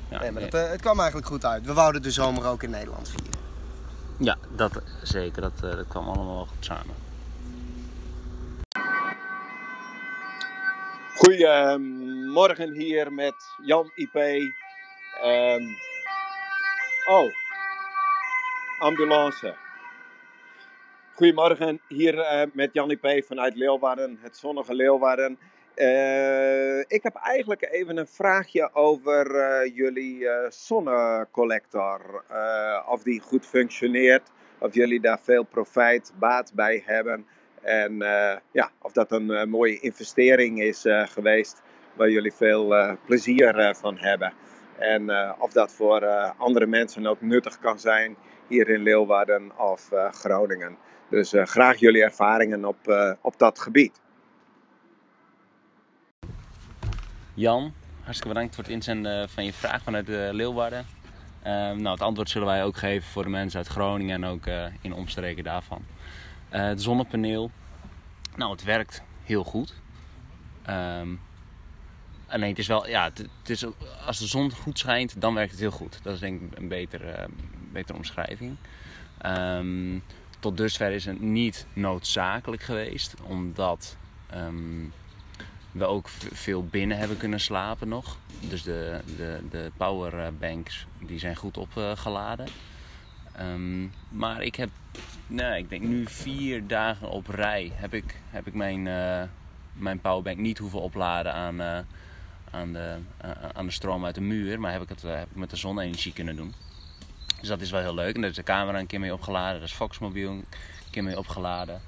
Ja, 0.09 0.19
Nee, 0.19 0.31
maar 0.31 0.41
nee. 0.41 0.51
dat, 0.51 0.69
het 0.69 0.81
kwam 0.81 0.99
eigenlijk 0.99 1.27
goed 1.27 1.45
uit. 1.45 1.65
We 1.65 1.73
wouden 1.73 2.01
de 2.01 2.11
zomer 2.11 2.45
ook 2.45 2.63
in 2.63 2.69
Nederland 2.69 3.09
vieren. 3.09 3.42
Ja 4.17 4.37
dat 4.55 4.81
zeker. 5.03 5.41
Dat, 5.41 5.63
eh, 5.63 5.75
dat 5.75 5.87
kwam 5.87 6.07
allemaal 6.07 6.35
wel 6.35 6.45
goed 6.45 6.65
samen. 6.65 6.95
Goedemorgen 11.15 12.73
hier 12.73 13.13
met 13.13 13.35
Jan 13.65 13.91
IP. 13.95 14.15
Ehm, 15.21 15.63
oh, 17.09 17.33
ambulance. 18.79 19.55
Goedemorgen 21.13 21.81
hier 21.87 22.19
eh, 22.19 22.47
met 22.53 22.73
Jan 22.73 22.91
IP 22.91 23.25
vanuit 23.25 23.55
Leeuwarden, 23.55 24.17
het 24.21 24.37
zonnige 24.37 24.73
Leeuwarden. 24.73 25.39
Eh, 25.75 26.79
ik 26.79 27.03
heb 27.03 27.15
eigenlijk 27.15 27.67
even 27.71 27.97
een 27.97 28.07
vraagje 28.07 28.73
over 28.73 29.35
eh, 29.35 29.75
jullie 29.75 30.29
eh, 30.29 30.49
zonnecollector. 30.49 32.23
Of 32.87 33.03
die 33.03 33.19
goed 33.19 33.45
functioneert, 33.45 34.29
of 34.57 34.73
jullie 34.73 34.99
daar 34.99 35.19
veel 35.19 35.43
profijt, 35.43 36.13
baat 36.19 36.51
bij 36.53 36.83
hebben. 36.85 37.25
En 37.61 37.97
ja, 38.51 38.71
of 38.81 38.91
dat 38.91 39.11
een 39.11 39.49
mooie 39.49 39.79
investering 39.79 40.61
is 40.61 40.85
geweest 40.87 41.61
waar 41.93 42.09
jullie 42.09 42.33
veel 42.33 42.97
plezier 43.05 43.75
van 43.75 43.97
hebben. 43.97 44.33
En 44.77 45.11
of 45.39 45.51
dat 45.51 45.71
voor 45.71 46.05
andere 46.37 46.65
mensen 46.65 47.07
ook 47.07 47.21
nuttig 47.21 47.59
kan 47.59 47.79
zijn 47.79 48.15
hier 48.47 48.69
in 48.69 48.83
Leeuwarden 48.83 49.51
of 49.57 49.89
Groningen. 50.11 50.77
Dus 51.09 51.33
graag 51.35 51.77
jullie 51.77 52.03
ervaringen 52.03 52.65
op, 52.65 53.15
op 53.21 53.37
dat 53.37 53.59
gebied. 53.59 54.02
Jan, 57.33 57.73
hartstikke 58.01 58.33
bedankt 58.33 58.55
voor 58.55 58.63
het 58.63 58.73
inzenden 58.73 59.29
van 59.29 59.45
je 59.45 59.53
vraag 59.53 59.83
vanuit 59.83 60.09
uh, 60.09 60.29
Leeuwarden. 60.31 60.85
Ehm, 61.43 61.81
nou, 61.81 61.89
het 61.89 62.01
antwoord 62.01 62.29
zullen 62.29 62.47
wij 62.47 62.63
ook 62.63 62.77
geven 62.77 63.09
voor 63.09 63.23
de 63.23 63.29
mensen 63.29 63.57
uit 63.57 63.67
Groningen 63.67 64.23
en 64.23 64.29
ook 64.29 64.45
eh, 64.45 64.65
in 64.81 64.93
omstreken 64.93 65.43
daarvan. 65.43 65.85
Eh, 66.49 66.63
het 66.63 66.81
zonnepaneel, 66.81 67.51
nou, 68.35 68.51
het 68.51 68.63
werkt 68.63 69.01
heel 69.23 69.43
goed. 69.43 69.73
Ehm, 70.65 71.07
alleen 72.27 72.49
het 72.49 72.59
is 72.59 72.67
wel, 72.67 72.87
ja, 72.87 73.03
het, 73.03 73.49
is, 73.49 73.65
als 74.05 74.19
de 74.19 74.27
zon 74.27 74.51
goed 74.51 74.79
schijnt, 74.79 75.21
dan 75.21 75.33
werkt 75.33 75.51
het 75.51 75.59
heel 75.59 75.71
goed. 75.71 75.99
Dat 76.03 76.13
is 76.13 76.19
denk 76.19 76.41
ik 76.41 76.57
een 76.57 76.67
betere, 76.67 77.11
eh, 77.11 77.25
betere 77.71 77.97
omschrijving. 77.97 78.55
Ehm, 79.17 79.99
tot 80.39 80.57
dusver 80.57 80.91
is 80.91 81.05
het 81.05 81.21
niet 81.21 81.67
noodzakelijk 81.73 82.63
geweest, 82.63 83.15
omdat 83.23 83.97
we 85.73 85.85
ook 85.85 86.09
veel 86.33 86.65
binnen 86.65 86.97
hebben 86.97 87.17
kunnen 87.17 87.39
slapen 87.39 87.87
nog. 87.87 88.17
Dus 88.39 88.63
de, 88.63 88.99
de, 89.17 89.41
de 89.49 89.71
powerbanks 89.77 90.85
die 90.99 91.19
zijn 91.19 91.35
goed 91.35 91.57
opgeladen. 91.57 92.47
Ehm, 93.35 93.87
maar 94.09 94.41
ik 94.41 94.55
heb, 94.55 94.69
nou, 95.27 95.55
ik 95.55 95.69
denk 95.69 95.83
nu 95.83 96.05
vier 96.07 96.67
dagen 96.67 97.09
op 97.09 97.27
rij 97.27 97.71
heb 97.73 97.93
ik, 97.93 98.15
heb 98.29 98.47
ik 98.47 98.53
mijn, 98.53 98.87
eh, 98.87 99.23
mijn 99.73 99.99
powerbank 99.99 100.37
niet 100.37 100.57
hoeven 100.57 100.81
opladen 100.81 101.33
aan, 101.33 101.61
eh, 101.61 101.79
aan, 102.51 102.73
de, 102.73 102.97
eh, 103.17 103.31
aan 103.53 103.65
de 103.65 103.71
stroom 103.71 104.05
uit 104.05 104.15
de 104.15 104.21
muur. 104.21 104.59
Maar 104.59 104.71
heb 104.71 104.81
ik 104.81 104.89
het 104.89 105.01
heb 105.01 105.29
ik 105.29 105.35
met 105.35 105.49
de 105.49 105.55
zonne-energie 105.55 106.13
kunnen 106.13 106.35
doen. 106.35 106.53
Dus 107.39 107.47
dat 107.47 107.61
is 107.61 107.71
wel 107.71 107.81
heel 107.81 107.93
leuk. 107.93 108.15
En 108.15 108.21
daar 108.21 108.29
is 108.29 108.35
de 108.35 108.43
camera 108.43 108.79
een 108.79 108.87
keer 108.87 108.99
mee 108.99 109.13
opgeladen. 109.13 109.53
Daar 109.53 109.69
is 109.69 109.73
Foxmobiel 109.73 110.31
een 110.31 110.45
keer 110.91 111.03
mee 111.03 111.17
opgeladen. 111.17 111.81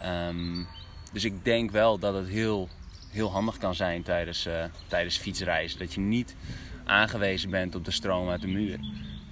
Ehm, 0.00 0.64
dus 1.12 1.24
ik 1.24 1.44
denk 1.44 1.70
wel 1.70 1.98
dat 1.98 2.14
het 2.14 2.28
heel, 2.28 2.68
heel 3.10 3.30
handig 3.30 3.58
kan 3.58 3.74
zijn 3.74 4.02
tijdens, 4.02 4.46
eh, 4.46 4.64
tijdens 4.86 5.16
fietsreizen. 5.16 5.78
Dat 5.78 5.94
je 5.94 6.00
niet 6.00 6.34
aangewezen 6.84 7.50
bent 7.50 7.74
op 7.74 7.84
de 7.84 7.90
stroom 7.90 8.28
uit 8.28 8.40
de 8.40 8.46
muur. 8.46 8.78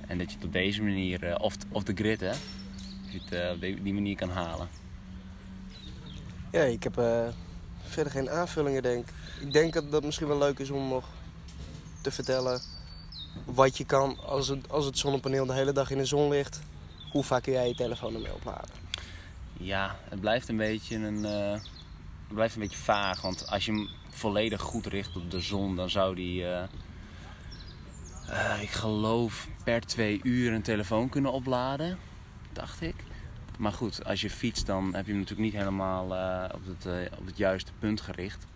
En 0.06 0.18
dat 0.18 0.30
je 0.30 0.36
het 0.36 0.44
op 0.44 0.52
deze 0.52 0.82
manier, 0.82 1.24
eh, 1.24 1.34
of, 1.38 1.56
of 1.72 1.82
de 1.82 1.92
grid 1.94 2.20
hè, 2.20 2.28
dat 2.28 3.12
je 3.12 3.18
het 3.22 3.32
eh, 3.32 3.50
op 3.50 3.60
die, 3.60 3.82
die 3.82 3.94
manier 3.94 4.16
kan 4.16 4.30
halen. 4.30 4.68
Ja, 6.52 6.62
ik 6.62 6.82
heb 6.82 6.94
verder 7.82 8.12
geen 8.12 8.30
aanvullingen, 8.30 8.82
denk 8.82 9.08
ik. 9.08 9.14
Ik 9.40 9.52
denk 9.52 9.72
dat 9.72 9.90
dat 9.90 10.04
misschien 10.04 10.28
wel 10.28 10.38
leuk 10.38 10.58
is 10.58 10.70
om 10.70 10.88
nog 10.88 11.04
te 12.00 12.10
vertellen 12.10 12.60
wat 13.44 13.76
je 13.76 13.84
kan 13.84 14.18
als 14.26 14.48
het, 14.48 14.70
als 14.70 14.84
het 14.84 14.98
zonnepaneel 14.98 15.46
de 15.46 15.52
hele 15.52 15.72
dag 15.72 15.90
in 15.90 15.98
de 15.98 16.04
zon 16.04 16.28
ligt. 16.28 16.60
Hoe 17.10 17.24
vaak 17.24 17.42
kun 17.42 17.52
jij 17.52 17.68
je 17.68 17.74
telefoon 17.74 18.14
ermee 18.14 18.34
opladen? 18.34 18.70
Ja, 19.52 19.96
het 20.08 20.20
blijft 20.20 20.48
een 20.48 20.56
beetje 20.56 20.96
een, 20.96 21.24
het 22.28 22.36
blijft 22.36 22.54
een 22.54 22.60
beetje 22.60 22.78
vaag. 22.78 23.20
Want 23.20 23.46
als 23.50 23.64
je 23.64 23.72
hem 23.72 23.88
volledig 24.08 24.60
goed 24.60 24.86
richt 24.86 25.16
op 25.16 25.30
de 25.30 25.40
zon, 25.40 25.76
dan 25.76 25.90
zou 25.90 26.14
die, 26.14 26.44
eh, 26.44 26.62
eh, 28.28 28.62
ik 28.62 28.70
geloof, 28.70 29.48
per 29.64 29.86
twee 29.86 30.20
uur 30.22 30.52
een 30.52 30.62
telefoon 30.62 31.08
kunnen 31.08 31.32
opladen. 31.32 31.98
Dacht 32.52 32.80
ik. 32.80 32.94
Maar 33.58 33.72
goed, 33.72 34.04
als 34.04 34.20
je 34.20 34.30
fietst, 34.30 34.66
dan 34.66 34.94
heb 34.94 35.04
je 35.04 35.10
hem 35.10 35.20
natuurlijk 35.20 35.50
niet 35.50 35.60
helemaal 35.60 36.14
eh, 36.14 36.54
op, 36.54 36.60
het, 36.66 37.10
op 37.18 37.26
het 37.26 37.36
juiste 37.36 37.72
punt 37.78 38.00
gericht. 38.00 38.46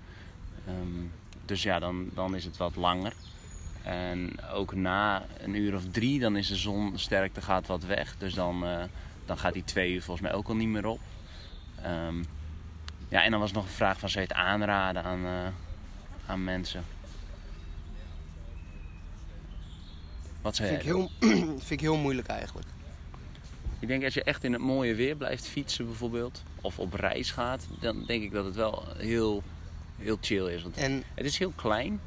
Ehm, 0.67 1.07
dus 1.45 1.63
ja, 1.63 1.79
dan, 1.79 2.11
dan 2.15 2.37
is 2.37 2.45
het 2.45 2.57
wat 2.57 2.77
langer. 2.77 3.13
En 3.83 4.43
ook 4.53 4.75
na 4.75 5.27
een 5.39 5.55
uur 5.55 5.75
of 5.75 5.83
drie, 5.91 6.21
dan 6.21 6.37
is 6.37 6.49
de 6.49 6.57
zonsterkte 6.57 7.43
gaat 7.43 7.67
wat 7.67 7.85
weg. 7.85 8.15
Dus 8.19 8.35
dan, 8.35 8.65
dan 9.25 9.39
gaat 9.39 9.53
die 9.53 9.65
twee 9.65 9.93
uur 9.93 10.03
volgens 10.03 10.27
mij 10.27 10.37
ook 10.37 10.49
al 10.49 10.57
niet 10.57 10.69
meer 10.69 10.87
op. 10.87 11.01
Ehm, 11.83 12.23
ja, 13.13 13.25
en 13.25 13.31
dan 13.31 13.41
was 13.41 13.53
nog 13.53 13.65
een 13.65 13.71
vraag 13.71 13.99
van, 13.99 14.09
zou 14.09 14.25
je 14.25 14.29
het 14.29 14.39
aanraden 14.39 15.03
aan, 15.03 15.25
eh, 15.25 15.53
aan 16.27 16.45
mensen? 16.45 16.85
Wat 20.43 20.57
zei 20.57 20.69
Vind 20.69 20.81
ik, 20.81 20.87
heel, 20.87 21.11
vind 21.67 21.71
ik 21.71 21.81
heel 21.81 21.97
moeilijk 21.97 22.29
eigenlijk. 22.29 22.69
Ik 23.79 23.89
denk 23.89 24.05
als 24.05 24.15
je 24.15 24.23
echt 24.23 24.45
in 24.45 24.53
het 24.53 24.63
mooie 24.63 24.95
weer 24.95 25.17
blijft 25.17 25.47
fietsen 25.47 25.87
bijvoorbeeld, 25.87 26.43
of 26.61 26.79
op 26.79 26.95
reis 26.95 27.31
gaat, 27.31 27.67
dan 27.81 28.05
denk 28.07 28.23
ik 28.23 28.33
dat 28.33 28.45
het 28.45 28.55
wel 28.55 28.85
heel, 28.97 29.43
heel 29.99 30.19
chill 30.21 30.47
is. 30.47 30.63
Want 30.63 30.77
En 30.77 31.03
het 31.15 31.27
is 31.27 31.39
heel 31.39 31.53
klein. 31.57 32.01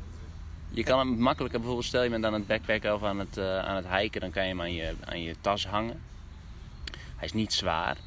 Je 0.70 0.84
kan 0.84 1.00
hem 1.00 1.20
makkelijker, 1.20 1.60
bijvoorbeeld 1.60 1.88
stel 1.88 2.04
je 2.04 2.10
bent 2.10 2.26
aan 2.26 2.34
het 2.34 2.48
backpacken 2.48 2.96
of 2.96 3.04
aan 3.04 3.20
het, 3.20 3.38
eh, 3.38 3.60
aan 3.60 3.76
het 3.76 3.88
hiken, 3.88 4.22
dan 4.22 4.32
kan 4.32 4.44
je 4.44 4.50
hem 4.50 4.62
aan 4.62 4.74
je, 4.74 4.96
aan 5.06 5.22
je 5.22 5.36
tas 5.42 5.68
hangen. 5.68 6.02
Hij 6.92 7.26
is 7.26 7.34
niet 7.34 7.54
zwaar. 7.54 7.98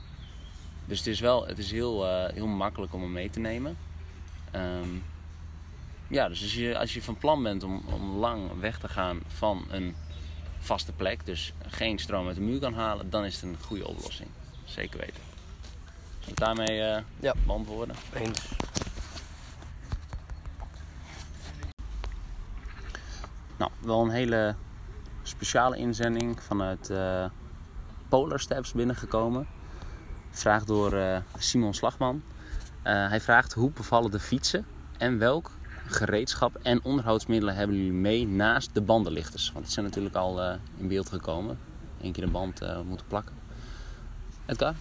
Dus 0.89 0.99
het 0.99 1.07
is 1.07 1.21
wel 1.21 1.47
het 1.47 1.59
is 1.59 1.71
heel, 1.71 2.07
eh, 2.07 2.33
heel 2.35 2.47
makkelijk 2.47 2.93
om 2.95 3.01
hem 3.03 3.13
mee 3.13 3.31
te 3.31 3.41
nemen. 3.41 3.77
Ehm, 4.51 4.89
ja, 6.07 6.29
dus 6.29 6.43
als 6.43 6.55
je, 6.55 6.79
als 6.79 6.95
je 6.95 7.03
van 7.03 7.17
plan 7.17 7.43
bent 7.43 7.63
om, 7.63 7.83
om 7.87 8.17
lang 8.17 8.61
weg 8.61 8.79
te 8.79 8.89
gaan 8.89 9.21
van 9.27 9.65
een 9.71 9.95
vaste 10.59 10.93
plek, 10.93 11.27
dus 11.27 11.53
geen 11.67 11.99
stroom 11.99 12.27
uit 12.27 12.35
de 12.37 12.43
muur 12.43 12.61
kan 12.61 12.75
halen, 12.75 13.11
dan 13.11 13.25
is 13.25 13.35
het 13.35 13.43
een 13.43 13.57
goede 13.65 13.89
oplossing. 13.89 14.29
Zeker 14.65 14.99
weten. 14.99 15.23
Zullen 16.19 16.35
we 16.35 16.41
daarmee 16.45 16.81
eh, 16.83 17.03
Ja. 17.21 17.35
beantwoorden? 17.47 17.97
eens. 18.15 18.49
Nou, 23.57 23.71
wel 23.81 24.03
een 24.03 24.11
hele 24.11 24.55
speciale 25.23 25.77
inzending 25.77 26.43
vanuit 26.43 26.91
eh 26.91 27.25
Polar 28.09 28.41
Steps 28.41 28.73
binnengekomen. 28.73 29.47
Vraag 30.39 30.65
door 30.65 30.93
eh, 30.93 31.19
Simon 31.39 31.75
Slagman. 31.75 32.23
Eh, 32.83 33.09
hij 33.09 33.21
vraagt 33.21 33.53
hoe 33.53 33.71
bevallen 33.71 34.11
de 34.11 34.21
fietsen 34.21 34.67
en 34.99 35.19
welk 35.19 35.51
gereedschap 35.87 36.57
en 36.63 36.85
onderhoudsmiddelen 36.85 37.55
hebben 37.55 37.77
jullie 37.77 37.93
mee 37.93 38.27
naast 38.27 38.75
de 38.75 38.81
bandenlichters? 38.81 39.53
Want 39.53 39.65
die 39.65 39.75
zijn 39.75 39.85
natuurlijk 39.85 40.15
al 40.15 40.43
eh, 40.43 40.55
in 40.77 40.89
beeld 40.89 41.09
gekomen. 41.09 41.59
Eén 42.01 42.13
keer 42.13 42.25
de 42.25 42.31
band 42.31 42.61
moeten 42.87 43.07
plakken. 43.07 43.35
Edgar? 44.47 44.75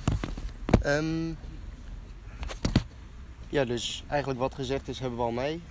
Ehm, 0.82 1.30
ja, 3.50 3.66
dus 3.66 4.04
eigenlijk 4.08 4.40
wat 4.40 4.56
gezegd 4.56 4.88
is, 4.88 5.00
hebben 5.00 5.18
we 5.18 5.26
al 5.26 5.32
mee. 5.32 5.62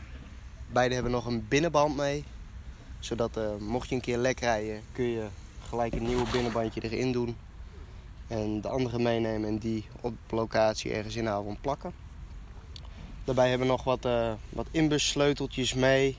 Beide 0.72 0.94
hebben 0.94 1.12
nog 1.12 1.26
een 1.26 1.48
binnenband 1.48 1.96
mee. 1.96 2.24
Zodat 2.98 3.38
mocht 3.58 3.88
je 3.88 3.94
een 3.94 4.00
keer 4.00 4.18
lek 4.18 4.40
rijden, 4.40 4.80
kun 4.92 5.04
je 5.04 5.26
gelijk 5.68 5.94
een 5.94 6.06
nieuw 6.06 6.24
binnenbandje 6.32 6.80
erin 6.80 7.12
doen. 7.12 7.36
En 8.28 8.60
de 8.60 8.68
andere 8.68 8.98
meenemen 8.98 9.48
en 9.48 9.58
die 9.58 9.84
op 10.00 10.14
locatie 10.30 10.92
ergens 10.92 11.16
inhouden 11.16 11.52
en 11.52 11.60
plakken. 11.60 11.92
Daarbij 13.24 13.48
hebben 13.48 13.66
we 13.66 13.72
nog 13.72 13.84
wat, 13.84 14.04
eh 14.04 14.32
wat 14.48 14.66
inbussleuteltjes 14.70 15.74
mee. 15.74 16.18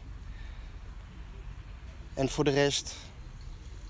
En 2.14 2.30
voor 2.30 2.44
de 2.44 2.52
rest, 2.52 2.96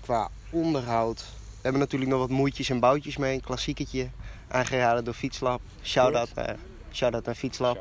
qua 0.00 0.28
onderhoud, 0.50 1.24
we 1.58 1.64
hebben 1.64 1.80
natuurlijk 1.80 2.10
nog 2.10 2.20
wat 2.20 2.30
moeitjes 2.30 2.70
en 2.70 2.80
boutjes 2.80 3.16
mee. 3.16 3.34
Een 3.34 3.40
klassieketje 3.40 4.08
aangeraden 4.48 5.04
door 5.04 5.14
Fietslab. 5.14 5.60
Shout-out 5.82 6.34
naar, 6.34 6.56
shout 6.92 7.24
naar 7.24 7.34
Fietslab. 7.34 7.78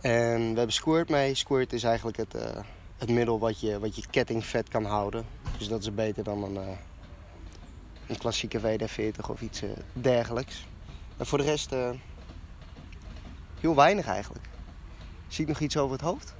En 0.00 0.38
we 0.40 0.56
hebben 0.56 0.72
Squirt 0.72 1.08
mee. 1.08 1.34
Squirt 1.34 1.72
is 1.72 1.82
eigenlijk 1.82 2.16
het, 2.16 2.34
eh, 2.34 2.60
het 2.98 3.08
middel 3.08 3.38
wat 3.38 3.60
je, 3.60 3.78
wat 3.78 3.96
je 3.96 4.02
ketting 4.10 4.44
vet 4.44 4.68
kan 4.68 4.84
houden. 4.84 5.26
Dus 5.58 5.68
dat 5.68 5.82
is 5.82 5.94
beter 5.94 6.24
dan 6.24 6.42
een, 6.42 6.56
eh, 6.56 6.68
een 8.06 8.18
klassieke 8.18 8.60
WD-40 8.60 9.30
of 9.30 9.40
iets 9.40 9.62
eh, 9.62 9.70
dergelijks. 9.92 10.66
En 11.16 11.26
voor 11.26 11.38
de 11.38 11.44
rest 11.44 11.72
eh, 11.72 11.90
heel 13.60 13.74
weinig 13.74 14.06
eigenlijk. 14.06 14.44
Zie 15.28 15.42
ik 15.42 15.48
nog 15.48 15.60
iets 15.60 15.76
over 15.76 15.92
het 15.92 16.04
hoofd? 16.04 16.34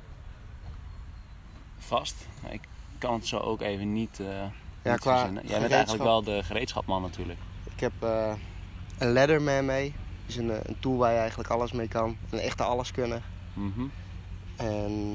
Vast. 1.79 2.15
Ik 2.51 2.61
kan 2.99 3.15
het 3.15 3.27
zo 3.27 3.39
ook 3.39 3.61
even 3.61 3.93
niet, 3.93 4.21
eh 4.21 4.27
Ja, 4.27 4.91
niet 4.91 5.01
qua 5.01 5.17
verzinnen. 5.17 5.47
Jij 5.47 5.61
bent 5.61 5.73
eigenlijk 5.73 6.03
wel 6.03 6.23
de 6.23 6.43
gereedschapman 6.43 7.03
natuurlijk. 7.03 7.39
Ik 7.75 7.81
heb 7.81 7.93
een 8.99 9.13
Leatherman 9.13 9.65
mee. 9.65 9.91
Dat 9.91 10.29
is 10.29 10.37
een, 10.37 10.69
een 10.69 10.77
tool 10.81 10.97
waar 10.97 11.13
je 11.13 11.19
eigenlijk 11.19 11.51
alles 11.51 11.73
mee 11.73 11.89
kan. 11.89 12.17
Een 12.31 12.39
echte 12.39 12.63
alleskunner. 12.63 13.23
Mhm. 13.53 13.87
En 14.57 15.11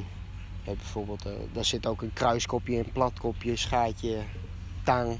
je 0.63 0.75
hebt 0.75 0.77
bijvoorbeeld, 0.77 1.25
daar 1.51 1.65
zit 1.65 1.86
ook 1.86 2.01
een 2.01 2.13
kruiskopje 2.13 2.75
in, 2.75 2.91
platkopje, 2.91 3.56
schaatje, 3.56 4.24
tang, 4.84 5.20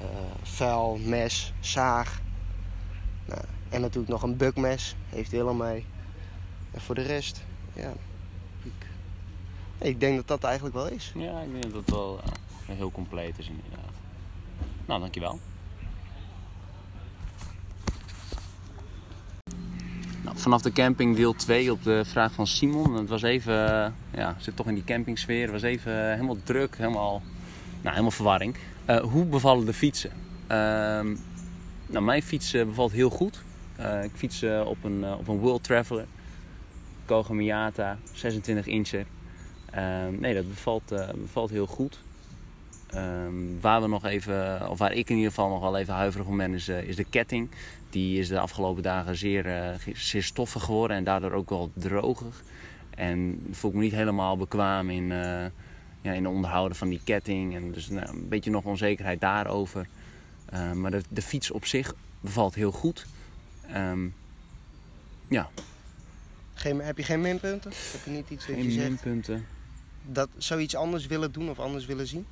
eh 0.00 0.06
vuil, 0.42 0.98
mes, 1.04 1.52
zaag. 1.60 2.20
Nou, 3.24 3.40
en 3.68 3.80
natuurlijk 3.80 4.12
nog 4.12 4.22
een 4.22 4.36
bukmes, 4.36 4.94
heeft 5.08 5.30
Willem 5.30 5.56
mee. 5.56 5.84
En 6.70 6.80
voor 6.80 6.94
de 6.94 7.02
rest, 7.02 7.42
ja, 7.72 7.92
ik, 8.62 8.86
ik 9.78 10.00
denk 10.00 10.16
dat 10.16 10.28
dat 10.28 10.44
eigenlijk 10.44 10.74
wel 10.74 10.88
is. 10.88 11.12
Ja, 11.14 11.40
ik 11.40 11.52
denk 11.52 11.62
dat 11.62 11.72
het 11.72 11.90
wel 11.90 12.20
eh, 12.24 12.76
heel 12.76 12.90
compleet 12.90 13.38
is 13.38 13.48
inderdaad. 13.48 13.92
Nou, 14.86 15.00
dankjewel. 15.00 15.38
Nou, 20.24 20.38
vanaf 20.38 20.62
de 20.62 20.72
camping 20.72 21.16
deel 21.16 21.34
2 21.34 21.72
op 21.72 21.82
de 21.82 22.04
vraag 22.04 22.32
van 22.32 22.46
Simon. 22.46 22.94
Het 22.94 23.08
was 23.08 23.22
even, 23.22 23.84
eh, 23.84 23.90
ja, 24.10 24.36
zit 24.38 24.56
toch 24.56 24.66
in 24.66 24.74
die 24.74 24.84
campingsfeer. 24.84 25.42
Het 25.42 25.50
was 25.50 25.62
even 25.62 26.10
helemaal 26.10 26.36
druk, 26.44 26.76
helemaal, 26.76 27.22
nou, 27.74 27.90
helemaal 27.90 28.10
verwarring. 28.10 28.56
Eh, 28.90 29.00
hoe 29.00 29.24
bevallen 29.24 29.66
de 29.66 29.72
fietsen? 29.72 30.10
Ehm, 30.46 31.16
nou, 31.86 32.04
mijn 32.04 32.22
fiets 32.22 32.52
eh, 32.52 32.64
bevalt 32.64 32.92
heel 32.92 33.10
goed. 33.10 33.42
Eh, 33.76 34.04
ik 34.04 34.10
fiets 34.14 34.42
op, 34.64 34.84
een, 34.84 35.04
op 35.14 35.28
een 35.28 35.38
World 35.38 35.64
Traveler. 35.64 36.06
Koga 37.04 37.32
Miata, 37.32 37.98
26 38.12 38.66
incher. 38.66 39.06
Ehm, 39.70 40.20
nee, 40.20 40.34
dat 40.34 40.48
bevalt, 40.48 40.94
bevalt 41.14 41.50
heel 41.50 41.66
goed. 41.66 41.98
Ehm, 42.86 43.60
waar 43.60 43.82
we 43.82 43.88
nog 43.88 44.04
even, 44.04 44.70
of 44.70 44.78
waar 44.78 44.92
ik 44.92 45.10
in 45.10 45.16
ieder 45.16 45.30
geval 45.30 45.48
nog 45.48 45.60
wel 45.60 45.76
even 45.76 45.94
huiverig 45.94 46.26
om 46.26 46.36
ben, 46.36 46.54
is, 46.54 46.68
is 46.68 46.96
de 46.96 47.04
ketting. 47.04 47.50
Die 47.90 48.18
is 48.18 48.28
de 48.28 48.40
afgelopen 48.40 48.82
dagen 48.82 49.16
zeer, 49.16 49.76
zeer 49.94 50.22
stoffig 50.22 50.62
geworden 50.62 50.96
en 50.96 51.04
daardoor 51.04 51.32
ook 51.32 51.48
wel 51.48 51.70
droger. 51.74 52.32
En 52.90 53.46
voel 53.50 53.70
ik 53.70 53.76
me 53.76 53.82
niet 53.82 53.92
helemaal 53.92 54.36
bekwaam 54.36 54.90
in, 54.90 55.12
ja, 56.00 56.12
in 56.12 56.24
het 56.24 56.34
onderhouden 56.34 56.76
van 56.76 56.88
die 56.88 57.00
ketting. 57.04 57.54
En 57.54 57.72
dus 57.72 57.88
nou, 57.88 58.08
een 58.08 58.28
beetje 58.28 58.50
nog 58.50 58.64
onzekerheid 58.64 59.20
daarover. 59.20 59.88
Eh, 60.44 60.72
maar 60.72 60.90
de, 60.90 61.02
de 61.08 61.22
fiets 61.22 61.50
op 61.50 61.64
zich 61.64 61.94
bevalt 62.20 62.54
heel 62.54 62.72
goed. 62.72 63.06
Ehm, 63.72 64.08
ja, 65.28 65.50
Geen, 66.54 66.80
heb 66.80 66.96
je 66.96 67.02
geen 67.02 67.20
minpunten? 67.20 67.70
Heb 67.92 68.04
je 68.04 68.10
niet 68.10 68.30
iets 68.30 68.46
dat 68.46 68.56
je 68.56 68.62
geen 68.62 68.70
zegt 68.70 68.88
minpunten. 68.88 69.46
dat 70.02 70.28
zoiets 70.36 70.76
anders 70.76 71.06
willen 71.06 71.32
doen 71.32 71.50
of 71.50 71.58
anders 71.58 71.86
willen 71.86 72.06
zien? 72.06 72.26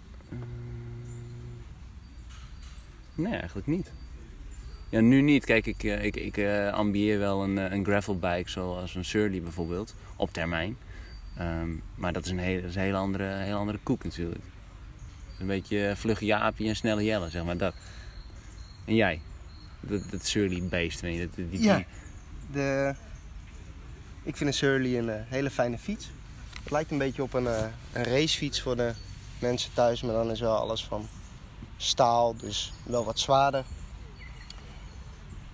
Nee, 3.15 3.35
eigenlijk 3.35 3.67
niet. 3.67 3.91
Ja, 4.89 5.01
nu 5.01 5.21
niet. 5.21 5.45
Kijk, 5.45 5.67
ik, 5.67 5.85
eh, 5.85 6.05
ik, 6.05 6.17
ik 6.17 6.37
eh, 6.37 6.73
ambieer 6.73 7.19
wel 7.19 7.43
een, 7.43 7.59
eh, 7.59 7.73
een 7.73 7.85
gravelbike 7.85 8.51
zoals 8.51 8.95
een 8.95 9.05
Surly 9.05 9.43
bijvoorbeeld, 9.43 9.95
op 10.17 10.33
termijn. 10.33 10.77
Ehm, 11.39 11.69
maar 11.95 12.13
dat 12.13 12.25
is 12.25 12.31
een 12.31 12.39
hele, 12.39 12.67
is 12.89 12.95
andere, 12.95 13.35
hele 13.37 13.57
andere 13.57 13.79
koek 13.83 14.05
natuurlijk. 14.05 14.45
Een 15.39 15.47
beetje 15.47 15.93
vlugge 15.97 16.25
Jaapie 16.25 16.69
en 16.69 16.77
snelle 16.77 17.05
Jelle, 17.05 17.31
zeg 17.31 17.45
maar 17.45 17.57
dat. 17.57 17.75
En 18.85 18.95
jij? 18.95 19.21
Dat, 19.81 20.25
Surly 20.27 20.63
beest, 20.63 21.01
weet 21.01 21.15
je? 21.17 21.21
Dat, 21.21 21.51
die, 21.51 21.63
Ja. 21.63 21.77
die- 21.77 21.87
De, 22.53 22.95
ik 24.23 24.37
vind 24.37 24.49
een 24.51 24.55
Surly 24.57 24.99
een 24.99 25.09
eh, 25.11 25.21
hele 25.27 25.51
fijne 25.51 25.79
fiets. 25.79 26.11
Het 26.63 26.71
lijkt 26.71 26.91
een 26.91 26.99
beetje 26.99 27.23
op 27.23 27.33
een, 27.35 27.47
eh, 27.47 27.65
een 27.93 28.05
racefiets 28.05 28.61
voor 28.63 28.77
de 28.77 28.93
mensen 29.39 29.73
thuis, 29.73 30.03
maar 30.03 30.15
dan 30.15 30.31
is 30.31 30.41
wel 30.41 30.57
alles 30.57 30.85
van 30.85 31.09
staal, 31.77 32.37
dus 32.37 32.73
wel 32.83 33.05
wat 33.05 33.19
zwaarder. 33.19 33.65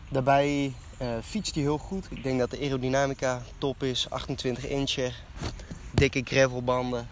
Daarbij 0.09 0.73
eh, 0.99 1.09
fietst 1.23 1.55
hij 1.55 1.63
heel 1.63 1.79
goed. 1.79 2.07
Ik 2.11 2.23
denk 2.23 2.39
dat 2.39 2.51
de 2.51 2.59
aerodynamica 2.61 3.43
top 3.59 3.83
is, 3.83 4.11
28 4.11 4.67
incher, 4.67 5.15
dikke 5.95 6.23
gravelbanden. 6.25 7.09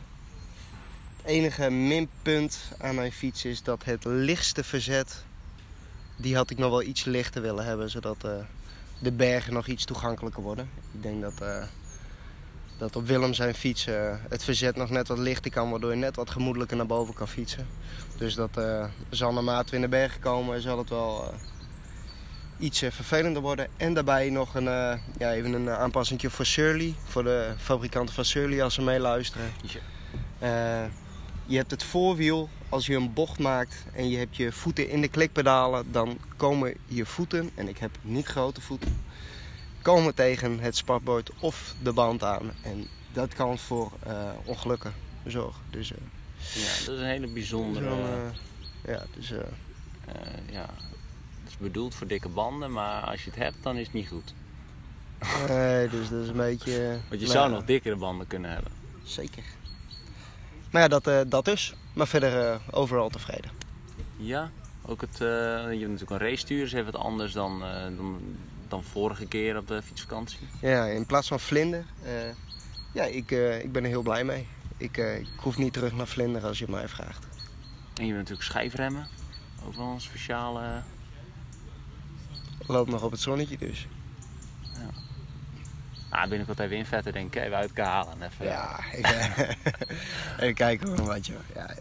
Het 1.17 1.27
enige 1.31 1.71
minpunt 1.71 2.59
aan 2.79 2.95
mijn 2.95 3.13
fiets 3.13 3.45
is 3.45 3.63
dat 3.63 3.85
het 3.85 4.05
lichtste 4.05 4.65
verzet, 4.65 5.25
die 6.17 6.37
had 6.37 6.51
ik 6.51 6.59
nog 6.59 6.71
wel 6.71 6.83
iets 6.83 7.05
lichter 7.05 7.43
willen 7.43 7.65
hebben, 7.65 7.91
zodat 7.91 8.25
eh, 8.25 8.33
de 8.99 9.13
bergen 9.13 9.53
nog 9.53 9.67
iets 9.67 9.85
toegankelijker 9.85 10.43
worden. 10.43 10.71
Ik 10.93 11.03
denk 11.03 11.21
dat, 11.21 11.41
eh, 11.41 11.65
dat 12.79 12.97
op 12.97 13.07
Willem 13.07 13.35
zijn 13.35 13.55
fiets 13.55 13.87
eh, 13.87 14.15
het 14.29 14.45
verzet 14.45 14.77
nog 14.77 14.91
net 14.91 15.09
wat 15.09 15.19
lichter 15.19 15.51
kan, 15.51 15.71
waardoor 15.71 15.91
je 15.91 15.97
net 15.97 16.17
wat 16.17 16.31
gemoedelijker 16.31 16.77
naar 16.77 16.87
boven 16.87 17.15
kan 17.15 17.29
fietsen. 17.29 17.67
Dus 18.17 18.35
dat 18.35 18.61
zal 19.11 19.33
naarmate 19.33 19.71
we 19.71 19.77
in 19.77 19.83
de 19.83 19.89
bergen 19.89 20.21
komen, 20.21 20.61
zal 20.61 20.79
het 20.79 20.89
wel 20.89 21.35
iets 22.63 22.83
eh, 22.83 22.91
vervelender 22.91 23.43
worden. 23.43 23.69
En 23.77 23.95
daarbij 23.95 24.31
nog 24.31 24.55
een, 24.55 24.69
eh, 24.69 24.99
ja, 25.19 25.33
even 25.33 25.53
een 25.53 25.71
aanpassing 25.71 26.21
voor 26.33 26.47
Surly, 26.47 26.95
voor 27.05 27.23
de 27.25 27.55
fabrikanten 27.59 28.15
van 28.15 28.25
Surly 28.25 28.61
als 28.61 28.75
ze 28.75 28.83
meeluisteren. 28.83 29.53
Eh, 30.39 30.85
je 31.47 31.57
hebt 31.57 31.71
het 31.71 31.83
voorwiel, 31.83 32.49
als 32.69 32.87
je 32.87 32.95
een 32.95 33.13
bocht 33.13 33.39
maakt 33.39 33.85
en 33.93 34.09
je 34.09 34.19
hebt 34.19 34.37
je 34.37 34.53
voeten 34.53 34.89
in 34.89 35.01
de 35.01 35.09
klikpedalen, 35.09 35.93
dan 35.93 36.19
komen 36.37 36.75
je 36.87 37.07
voeten, 37.07 37.51
en 37.55 37.69
ik 37.69 37.79
heb 37.79 37.91
niet 38.03 38.27
grote 38.27 38.61
voeten, 38.61 39.03
komen 39.83 40.15
tegen 40.15 40.59
het 40.61 40.77
spatbord 40.77 41.31
of 41.41 41.75
de 41.83 41.93
band 41.93 42.23
aan. 42.23 42.53
En 42.63 42.87
dat 43.13 43.35
kan 43.35 43.59
voor 43.59 43.93
eh, 44.03 44.31
ongelukken 44.45 44.93
zorgen. 45.27 45.63
Dus, 45.71 45.93
eh, 45.93 45.99
ja, 46.55 46.87
dat 46.87 46.95
is 46.95 47.01
een 47.01 47.07
hele 47.07 47.27
bijzondere... 47.33 47.89
zo'n, 47.89 47.99
eh, 47.99 48.95
ja, 48.95 49.05
dus, 49.17 49.31
eh, 49.31 49.39
eh, 50.07 50.15
ja, 50.51 50.69
bedoeld 51.63 51.95
voor 51.95 52.07
dikke 52.07 52.29
banden, 52.29 52.73
maar 52.73 53.03
als 53.03 53.25
je 53.25 53.31
het 53.31 53.39
hebt, 53.39 53.57
dan 53.63 53.77
is 53.77 53.87
het 53.87 53.95
niet 53.95 54.09
goed. 54.09 54.35
nee, 55.49 55.89
dus 55.89 56.09
dat 56.09 56.23
is 56.23 56.29
een 56.29 56.37
beetje... 56.37 56.99
Want 57.09 57.21
je 57.21 57.27
zou 57.27 57.51
nog 57.51 57.65
dikkere 57.65 57.97
banden 57.97 58.27
kunnen 58.27 58.51
hebben. 58.51 58.73
Zeker. 59.03 59.43
Maar 60.73 60.83
ja, 60.83 60.89
dat, 60.89 61.07
eh, 61.07 61.21
dat 61.27 61.45
dus. 61.45 61.75
Maar 61.93 62.07
verder 62.07 62.51
eh, 62.51 62.59
overal 62.71 63.09
tevreden. 63.09 63.51
Ja, 64.17 64.51
ook 64.87 65.01
het, 65.01 65.21
eh, 65.21 65.29
je 65.29 65.79
hebt 65.79 65.81
natuurlijk 65.81 66.11
een 66.11 66.19
racestuur, 66.19 66.63
is 66.65 66.73
even 66.73 66.93
wat 66.93 67.03
anders 67.03 67.33
dan, 67.33 67.61
dan, 67.97 68.37
dan 68.69 68.83
vorige 68.83 69.27
keer 69.27 69.57
op 69.57 69.69
de 69.69 69.83
fietsvakantie. 69.83 70.49
Ja, 70.61 70.85
in 70.85 71.07
plaats 71.07 71.29
van 71.29 71.41
vlinder. 71.41 71.85
ja, 72.93 73.05
ik, 73.05 73.31
ik 73.63 73.73
ben 73.73 73.83
er 73.83 73.89
heel 73.89 74.03
blij 74.03 74.25
mee. 74.25 74.47
Ik, 74.77 74.97
ik 74.97 75.29
hoef 75.37 75.59
niet 75.59 75.73
terug 75.73 75.93
naar 75.93 76.07
vlinder 76.07 76.47
als 76.47 76.59
je 76.59 76.65
het 76.65 76.75
mij 76.75 76.89
vraagt. 76.89 77.27
En 77.95 78.07
je 78.07 78.13
hebt 78.13 78.19
natuurlijk 78.19 78.43
schijfremmen, 78.43 79.09
ook 79.67 79.75
wel 79.75 79.87
een 79.87 80.01
speciale... 80.01 80.83
Loop 82.73 82.89
nog 82.89 83.03
op 83.03 83.11
het 83.11 83.21
zonnetje 83.21 83.59
dus. 83.59 83.89
Ah, 86.11 86.29
binnenkort 86.29 86.59
even 86.59 86.77
invetten, 86.77 87.13
denk 87.13 87.35
ik, 87.35 87.43
even 87.43 87.57
uit 87.57 87.69
elkaar 87.69 87.87
halen. 87.87 88.23
Even, 88.23 88.47
Ja, 88.47 88.85
ik, 88.93 89.07
eh, 89.07 89.39
even 90.41 90.55
kijken 90.55 90.89
hoor, 90.89 91.07
wat 91.07 91.27
je. 91.27 91.37
Ja, 91.55 91.75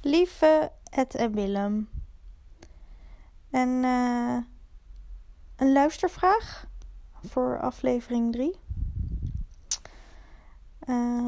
Lieve 0.00 0.72
Ed 0.90 1.14
en 1.14 1.32
Willem. 1.34 1.88
En 3.50 3.84
eh, 3.84 4.36
een 5.56 5.72
luistervraag 5.72 6.66
voor 7.24 7.60
aflevering 7.60 8.32
3. 8.32 8.58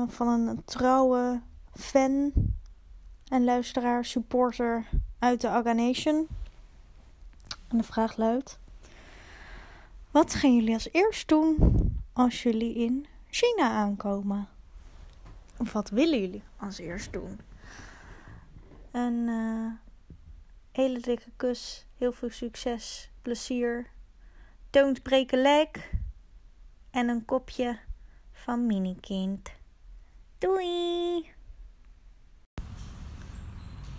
van 0.09 0.29
een 0.29 0.65
trouwe 0.65 1.41
fan 1.75 2.33
en 3.29 3.45
luisteraar, 3.45 4.05
supporter 4.05 4.89
uit 5.19 5.41
de 5.41 5.49
Aga 5.49 5.73
Nation. 5.73 6.29
En 7.73 7.79
de 7.79 7.85
vraag 7.85 8.17
luidt: 8.17 8.59
Wat 10.11 10.35
gaan 10.35 10.55
jullie 10.55 10.75
als 10.75 10.89
eerst 10.93 11.29
doen 11.29 11.57
als 12.13 12.43
jullie 12.43 12.75
in 12.75 13.07
China 13.31 13.71
aankomen? 13.71 14.49
Of 15.57 15.73
wat 15.73 15.91
willen 15.91 16.21
jullie 16.21 16.43
als 16.57 16.79
eerst 16.79 17.13
doen? 17.13 17.41
Een 18.91 19.29
eh, 19.29 19.73
hele 20.73 21.01
dikke 21.01 21.31
kus, 21.37 21.87
heel 21.97 22.13
veel 22.13 22.31
succes, 22.31 23.11
plezier, 23.23 23.91
don't 24.71 25.03
break 25.03 25.33
a 25.33 25.37
leg 25.37 25.69
en 26.91 27.09
een 27.09 27.25
kopje 27.25 27.79
van 28.33 28.67
minikind. 28.67 29.51
Doei! 30.39 31.33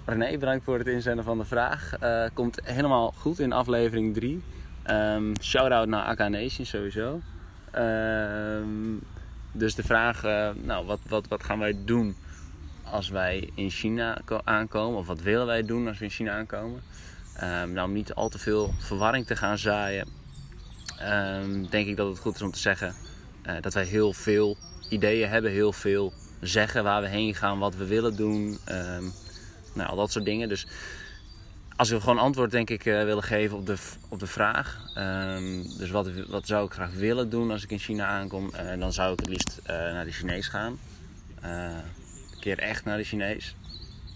René, 0.05 0.37
bedankt 0.37 0.63
voor 0.63 0.77
het 0.77 0.87
inzenden 0.87 1.23
van 1.25 1.37
de 1.37 1.45
vraag. 1.45 1.93
Eh, 1.99 2.25
komt 2.33 2.59
helemaal 2.63 3.13
goed 3.17 3.39
in 3.39 3.51
aflevering 3.51 4.13
3. 4.13 4.43
Ehm 4.83 5.33
Shout-out 5.41 5.87
naar 5.87 6.03
AK 6.03 6.17
Nation 6.29 6.65
sowieso. 6.65 7.19
Ehm, 7.71 8.67
dus 9.51 9.75
de 9.75 9.83
vraag, 9.83 10.23
eh, 10.23 10.49
nou, 10.61 10.85
wat, 10.85 10.99
wat, 11.07 11.27
wat 11.27 11.43
gaan 11.43 11.59
wij 11.59 11.75
doen 11.85 12.15
als 12.83 13.09
wij 13.09 13.49
in 13.55 13.69
China 13.69 14.17
ko- 14.25 14.41
aankomen? 14.43 14.99
Of 14.99 15.07
wat 15.07 15.21
willen 15.21 15.45
wij 15.45 15.63
doen 15.63 15.87
als 15.87 15.97
we 15.97 16.03
in 16.05 16.11
China 16.11 16.31
aankomen? 16.37 16.81
Ehm, 17.35 17.71
nou, 17.73 17.87
om 17.87 17.93
niet 17.93 18.13
al 18.13 18.29
te 18.29 18.39
veel 18.39 18.73
verwarring 18.79 19.25
te 19.25 19.35
gaan 19.35 19.57
zaaien, 19.57 20.07
denk 21.69 21.87
ik 21.87 21.97
dat 21.97 22.07
het 22.07 22.19
goed 22.19 22.35
is 22.35 22.41
om 22.41 22.51
te 22.51 22.59
zeggen 22.59 22.93
eh, 23.41 23.55
dat 23.61 23.73
wij 23.73 23.83
heel 23.85 24.13
veel 24.13 24.57
ideeën 24.89 25.29
hebben, 25.29 25.51
heel 25.51 25.73
veel 25.73 26.13
zeggen 26.41 26.83
waar 26.83 27.01
we 27.01 27.07
heen 27.07 27.35
gaan, 27.35 27.59
wat 27.59 27.75
we 27.75 27.85
willen 27.85 28.15
doen. 28.15 28.57
Nou, 29.73 29.89
al 29.89 29.95
dat 29.95 30.11
soort 30.11 30.25
dingen. 30.25 30.49
Dus 30.49 30.67
als 31.75 31.89
we 31.89 31.99
gewoon 31.99 32.17
antwoord 32.17 32.51
denk 32.51 32.69
ik 32.69 32.85
eh, 32.85 33.03
willen 33.03 33.23
geven 33.23 33.57
op 33.57 33.65
de, 33.65 33.77
op 34.09 34.19
de 34.19 34.27
vraag. 34.27 34.91
ehm, 34.95 35.77
dus 35.77 35.89
wat, 35.89 36.09
wat 36.27 36.47
zou 36.47 36.65
ik 36.65 36.71
graag 36.71 36.93
willen 36.93 37.29
doen 37.29 37.51
als 37.51 37.63
ik 37.63 37.71
in 37.71 37.79
China 37.79 38.05
aankom? 38.05 38.53
Eh, 38.53 38.79
dan 38.79 38.93
zou 38.93 39.13
ik 39.13 39.19
het 39.19 39.29
liefst 39.29 39.59
eh, 39.63 39.75
naar 39.75 40.05
de 40.05 40.11
Chinees 40.11 40.47
gaan. 40.47 40.79
Een 41.41 42.39
keer 42.39 42.59
echt 42.59 42.85
naar 42.85 42.97
de 42.97 43.03
Chinees. 43.03 43.55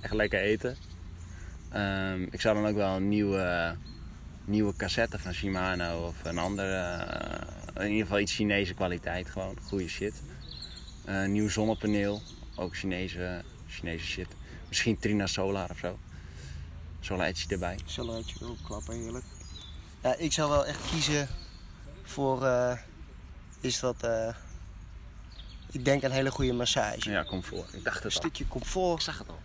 Echt 0.01 0.13
lekker 0.13 0.39
eten. 0.39 0.77
Ehm, 1.71 2.21
ik 2.31 2.41
zou 2.41 2.55
dan 2.55 2.67
ook 2.67 2.75
wel 2.75 2.95
een 2.95 3.09
nieuwe, 3.09 3.75
nieuwe 4.45 4.75
cassette 4.75 5.19
van 5.19 5.33
Shimano 5.33 6.07
of 6.07 6.23
een 6.23 6.37
andere, 6.37 7.07
in 7.75 7.87
ieder 7.87 8.01
geval 8.01 8.19
iets 8.19 8.35
Chinese 8.35 8.73
kwaliteit 8.73 9.29
gewoon, 9.29 9.57
goede 9.63 9.87
shit. 9.87 10.21
Nieuw 11.27 11.49
zonnepaneel, 11.49 12.21
ook 12.55 12.75
Chinese, 12.75 13.41
Chinese 13.67 14.05
shit. 14.05 14.27
Misschien 14.67 14.99
Trina 14.99 15.27
Solar 15.27 15.69
of 15.69 15.77
zo. 15.77 15.97
Solartje 16.99 17.47
erbij. 17.49 17.80
Salatje 17.86 18.36
erop 18.41 18.58
klappen, 18.63 18.93
heerlijk. 18.95 19.25
Ja, 20.03 20.15
ik 20.15 20.34
zou 20.34 20.49
wel 20.49 20.65
echt 20.65 20.80
kiezen 20.91 21.27
voor, 22.03 22.45
eh, 22.45 22.77
is 23.60 23.80
dat, 23.80 24.03
eh, 24.03 24.36
ik 25.71 25.86
denk 25.86 26.03
een 26.03 26.12
hele 26.12 26.32
goede 26.32 26.53
massage. 26.53 27.10
Ja, 27.10 27.25
comfort. 27.25 27.73
Ik 27.73 27.84
dacht 27.84 27.95
Een 27.97 28.03
het 28.03 28.03
al. 28.03 28.19
stukje 28.21 28.47
comfort. 28.47 28.97
Ik 28.97 29.01
zag 29.06 29.17
het 29.17 29.30
al. 29.30 29.39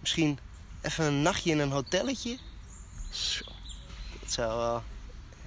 Misschien 0.00 0.38
even 0.80 1.04
een 1.04 1.22
nachtje 1.22 1.50
in 1.50 1.58
een 1.58 1.70
hotelletje. 1.70 2.38
Zo. 3.10 3.44
Dat 4.20 4.32
zou 4.32 4.58
wel. 4.58 4.82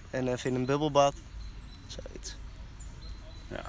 En 0.10 0.28
even 0.28 0.50
in 0.50 0.56
een 0.56 0.66
bubbelbad. 0.66 1.14
Zoiets. 1.88 2.36
Ja. 3.50 3.64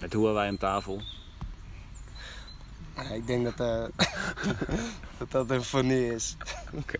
Met 0.00 0.12
hoe 0.12 0.32
wij 0.32 0.48
aan 0.48 0.56
tafel. 0.58 1.02
Ja, 2.98 3.14
ik 3.14 3.26
denk 3.26 3.44
dat, 3.44 3.60
eh, 3.60 3.84
dat 5.18 5.30
dat 5.30 5.50
een 5.50 5.62
fonie 5.64 6.14
is. 6.14 6.36
Oké. 6.74 6.96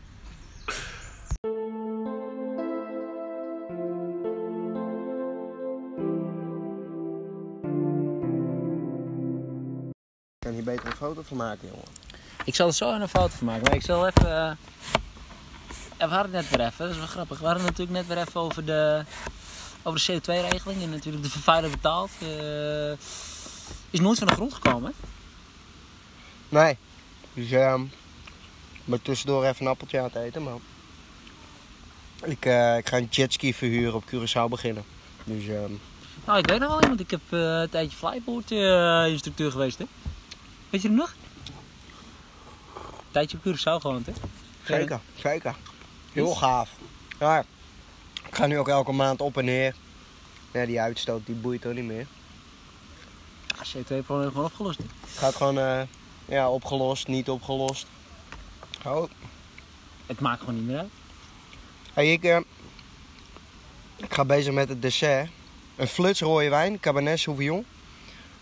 Ik 10.39 10.45
kan 10.47 10.53
hier 10.53 10.65
beter 10.65 10.87
een 10.87 10.93
foto 10.97 11.23
van 11.23 11.37
maken, 11.37 11.69
jongen. 11.69 11.85
Ik 12.45 12.55
zal 12.55 12.67
er 12.67 12.73
zo 12.75 12.91
een 12.95 13.09
foto 13.09 13.29
van 13.37 13.47
maken, 13.47 13.63
maar 13.63 13.75
ik 13.75 13.83
zal 13.83 14.07
even... 14.07 14.47
eh, 14.47 14.53
we 15.99 16.05
hadden 16.15 16.35
het 16.35 16.51
net 16.51 16.57
weer 16.57 16.67
even, 16.67 16.79
dat 16.79 16.91
is 16.91 16.97
wel 16.97 17.07
grappig. 17.07 17.39
We 17.39 17.45
hadden 17.47 17.65
het 17.65 17.77
natuurlijk 17.79 17.99
net 18.07 18.17
weer 18.17 18.27
even 18.27 18.41
over 18.41 18.65
de, 18.65 19.05
over 19.83 20.07
de 20.07 20.21
CO2-regeling 20.21 20.83
en 20.83 20.91
natuurlijk 20.91 21.25
de 21.25 21.31
vervuiler 21.31 21.71
betaald. 21.71 22.11
eh, 22.23 22.91
is 23.91 24.01
nooit 24.01 24.19
van 24.19 24.27
de 24.27 24.33
grond 24.35 24.55
gekomen. 24.55 24.93
hè? 25.01 25.08
Nee. 26.49 26.77
Dus 27.35 27.51
ehm 27.51 27.83
maar 28.85 29.03
tussendoor 29.03 29.45
even 29.45 29.65
een 29.65 29.71
appeltje 29.71 29.99
aan 29.99 30.05
het 30.05 30.15
eten, 30.15 30.43
man. 30.43 30.61
Ik, 32.25 32.45
eh, 32.45 32.77
ik 32.77 32.89
ga 32.89 32.97
een 32.97 33.09
jetski 33.11 33.55
verhuren 33.55 33.95
op 33.95 34.05
Curaçao 34.05 34.49
beginnen. 34.51 34.85
Dus 35.25 35.47
ehm 35.49 35.73
Nou, 36.27 36.39
ik 36.39 36.47
weet 36.47 36.59
nog 36.61 36.69
wel 36.69 36.83
iemand. 36.83 37.01
Ik 37.01 37.11
heb 37.11 37.21
eh, 37.29 37.39
een 37.41 37.69
tijdje 37.71 37.97
flyboard 37.97 38.51
eh, 38.53 39.07
instructeur 39.09 39.51
geweest, 39.51 39.79
hè. 39.79 39.85
Weet 40.71 40.83
je 40.83 40.89
hem 40.89 40.97
nog? 40.97 41.15
Een 42.75 43.11
tijdje 43.11 43.37
op 43.37 43.43
Curaçao 43.47 43.81
gewoond, 43.81 44.07
hè. 44.07 44.13
zeker, 44.65 45.01
zeker. 45.15 45.55
Heel 46.13 46.35
gaaf. 46.35 46.71
Ja, 47.19 47.45
ik 48.27 48.35
ga 48.35 48.47
nu 48.47 48.59
ook 48.59 48.69
elke 48.69 48.93
maand 48.93 49.21
op 49.21 49.37
en 49.37 49.45
neer. 49.45 49.75
Ja, 50.53 50.67
die 50.67 50.81
uitstoot 50.81 51.27
die 51.27 51.35
boeit 51.35 51.61
toch 51.61 51.73
niet 51.73 51.85
meer. 51.85 52.07
Ah, 53.59 53.67
CO2-probleem 53.77 54.29
gewoon 54.31 54.45
opgelost. 54.45 54.79
hè. 54.79 54.85
Het 55.01 55.19
gaat 55.19 55.35
gewoon 55.37 55.59
eh, 55.59 55.81
ja, 56.29 56.51
opgelost, 56.51 57.09
niet 57.09 57.29
opgelost. 57.29 57.87
Oh. 58.85 59.11
Het 60.07 60.21
maakt 60.21 60.41
gewoon 60.41 60.55
niet 60.55 60.67
meer 60.67 60.79
uit. 60.79 60.91
Hey, 61.93 62.13
ik, 62.13 62.25
eh, 62.25 62.39
ik 63.97 64.15
ga 64.15 64.25
bezig 64.25 64.53
met 64.53 64.69
het 64.69 64.83
dessert. 64.83 65.31
Een 65.77 65.87
fluts 65.87 66.21
rode 66.21 66.49
wijn, 66.49 66.81
Cabernet 66.81 67.19
Sauvignon. 67.19 67.67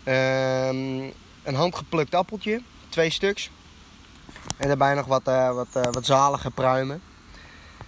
Ehm, 0.03 1.03
een 1.43 1.55
handgeplukt 1.55 2.15
appeltje, 2.15 2.61
twee 2.89 3.09
stuks. 3.09 3.49
En 4.57 4.67
daarbij 4.67 4.93
nog 4.93 5.05
wat, 5.05 5.27
eh, 5.27 5.53
wat, 5.53 5.67
eh, 5.73 5.91
wat 5.91 6.05
zalige 6.05 6.51
pruimen. 6.51 7.01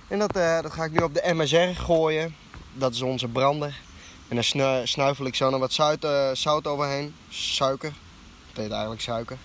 En 0.08 0.20
dat, 0.20 0.34
dat 0.34 0.74
ga 0.74 0.84
ik 0.84 0.92
nu 0.92 0.98
op 0.98 1.14
de 1.14 1.34
MSR 1.34 1.82
gooien. 1.82 2.36
Dat 2.74 2.94
is 2.94 3.02
onze 3.02 3.28
brander. 3.28 3.80
En 4.28 4.36
dan 4.36 4.44
snu- 4.44 4.86
snuifel 4.86 5.26
ik 5.26 5.36
zo 5.36 5.50
nog 5.50 5.60
wat 5.60 5.74
zout, 5.74 6.08
zout 6.34 6.68
overheen. 6.68 7.16
Suiker. 7.30 7.94
Het 8.48 8.58
heet 8.58 8.72
eigenlijk 8.72 9.02
suiker. 9.02 9.38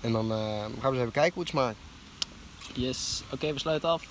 En 0.00 0.12
dan 0.12 0.32
eh, 0.32 0.38
gaan 0.38 0.70
we 0.80 0.86
eens 0.88 0.96
even 0.98 1.10
kijken 1.10 1.34
hoe 1.34 1.42
het 1.42 1.52
smaakt. 1.52 1.76
Yes. 2.74 3.22
Oké, 3.32 3.52
we 3.52 3.58
sluiten 3.58 3.88
af. 3.88 4.02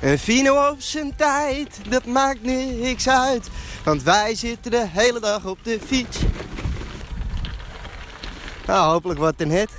Een 0.00 0.18
Vino 0.18 0.68
op 0.70 0.80
zijn 0.80 1.16
tijd, 1.16 1.80
dat 1.88 2.04
maakt 2.04 2.42
niks 2.42 3.08
uit. 3.08 3.48
Want 3.84 4.02
wij 4.02 4.34
zitten 4.34 4.70
de 4.70 4.86
hele 4.88 5.20
dag 5.20 5.46
op 5.46 5.58
de 5.62 5.80
fiets. 5.80 6.18
Nou, 8.66 8.92
hopelijk 8.92 9.18
wordt 9.18 9.38
het 9.38 9.70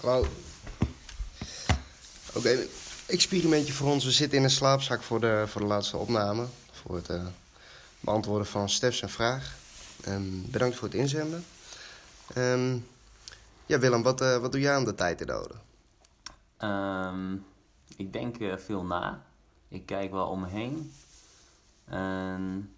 Hallo. 0.00 0.26
Oké, 2.34 2.66
experimentje 3.06 3.72
voor 3.72 3.90
ons. 3.90 4.04
We 4.04 4.10
zitten 4.10 4.38
in 4.38 4.44
een 4.44 4.50
slaapzak 4.50 5.02
voor 5.02 5.20
de, 5.20 5.44
voor 5.46 5.60
de 5.60 5.66
laatste 5.66 5.96
opname. 5.96 6.46
Voor 6.70 6.94
het 6.94 7.08
eh, 7.08 7.26
beantwoorden 8.00 8.46
van 8.46 8.68
Stef's 8.68 9.02
vraag. 9.06 9.56
Ehm, 10.04 10.22
bedankt 10.50 10.76
voor 10.76 10.88
het 10.88 10.96
inzenden. 10.96 11.44
Ehm, 12.34 12.78
ja, 13.66 13.78
Willem, 13.78 14.02
wat, 14.02 14.20
eh, 14.20 14.38
wat 14.38 14.52
doe 14.52 14.60
jij 14.60 14.76
om 14.76 14.84
de 14.84 14.94
tijd 14.94 15.18
te 15.18 15.26
doden? 15.26 15.60
Ehm, 16.56 17.34
ik 17.96 18.12
denk 18.12 18.38
eh, 18.38 18.56
veel 18.56 18.84
na. 18.84 19.22
Ik 19.68 19.86
kijk 19.86 20.10
wel 20.10 20.26
om 20.26 20.40
me 20.40 20.48
heen. 20.48 20.92
En 21.84 22.74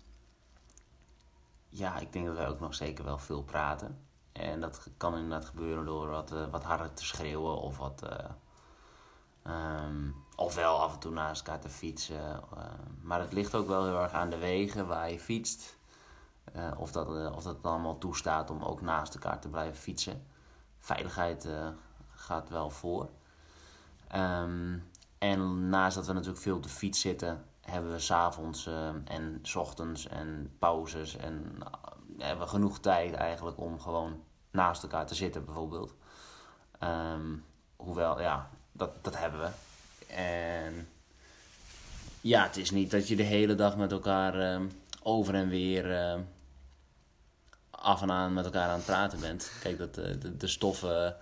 ja, 1.68 1.98
ik 1.98 2.12
denk 2.12 2.26
dat 2.26 2.36
wij 2.36 2.48
ook 2.48 2.60
nog 2.60 2.74
zeker 2.74 3.04
wel 3.04 3.18
veel 3.18 3.42
praten. 3.42 4.07
En 4.32 4.60
dat 4.60 4.90
kan 4.96 5.14
inderdaad 5.14 5.44
gebeuren 5.44 5.84
door 5.84 6.08
wat, 6.08 6.32
eh, 6.32 6.50
wat 6.50 6.62
harder 6.64 6.94
te 6.94 7.04
schreeuwen 7.04 7.56
of 7.60 7.78
wat. 7.78 8.02
ehm, 9.42 10.10
ofwel 10.36 10.80
af 10.80 10.92
en 10.92 10.98
toe 10.98 11.12
naast 11.12 11.46
elkaar 11.46 11.60
te 11.60 11.68
fietsen. 11.68 12.42
eh, 12.56 12.64
maar 13.02 13.20
het 13.20 13.32
ligt 13.32 13.54
ook 13.54 13.66
wel 13.66 13.84
heel 13.84 14.00
erg 14.02 14.12
aan 14.12 14.30
de 14.30 14.38
wegen 14.38 14.86
waar 14.86 15.10
je 15.10 15.20
fietst. 15.20 15.76
Of, 16.78 16.92
dat, 16.92 17.08
of 17.08 17.42
dat 17.42 17.54
het 17.56 17.66
allemaal 17.66 17.98
toestaat 17.98 18.50
om 18.50 18.62
ook 18.62 18.80
naast 18.80 19.14
elkaar 19.14 19.40
te 19.40 19.48
blijven 19.48 19.76
fietsen. 19.78 20.26
Veiligheid 20.78 21.48
gaat 22.10 22.48
wel 22.48 22.70
voor. 22.70 23.10
Ehm, 24.08 24.78
en 25.18 25.68
naast 25.68 25.96
dat 25.96 26.06
we 26.06 26.12
natuurlijk 26.12 26.42
veel 26.42 26.56
op 26.56 26.62
de 26.62 26.68
fiets 26.68 27.00
zitten, 27.00 27.44
hebben 27.60 27.90
we 27.92 27.98
s'avonds 27.98 28.68
avonds 28.68 29.10
en 29.10 29.38
s 29.42 29.54
ochtends 29.54 30.06
en 30.06 30.56
pauzes. 30.58 31.16
En 31.16 31.58
hebben 32.18 32.44
we 32.44 32.50
genoeg 32.50 32.80
tijd 32.80 33.14
eigenlijk 33.14 33.58
om 33.60 33.80
gewoon 33.80 34.22
naast 34.50 34.82
elkaar 34.82 35.06
te 35.06 35.14
zitten, 35.14 35.44
bijvoorbeeld. 35.44 35.94
Ehm, 36.78 37.36
hoewel, 37.76 38.20
ja, 38.20 38.50
dat, 38.72 38.90
dat 39.04 39.18
hebben 39.18 39.40
we. 39.40 39.50
En 40.14 40.88
ja, 42.20 42.42
het 42.42 42.56
is 42.56 42.70
niet 42.70 42.90
dat 42.90 43.08
je 43.08 43.16
de 43.16 43.22
hele 43.22 43.54
dag 43.54 43.76
met 43.76 43.92
elkaar 43.92 44.40
ehm, 44.40 44.66
over 45.02 45.34
en 45.34 45.48
weer 45.48 45.96
ehm, 45.96 46.20
af 47.70 48.02
en 48.02 48.10
aan 48.10 48.32
met 48.32 48.44
elkaar 48.44 48.68
aan 48.68 48.76
het 48.76 48.84
praten 48.84 49.20
bent. 49.20 49.52
Kijk, 49.60 49.78
dat, 49.78 49.98
eh, 49.98 50.20
de, 50.20 50.36
de 50.36 50.46
stoffen 50.46 51.16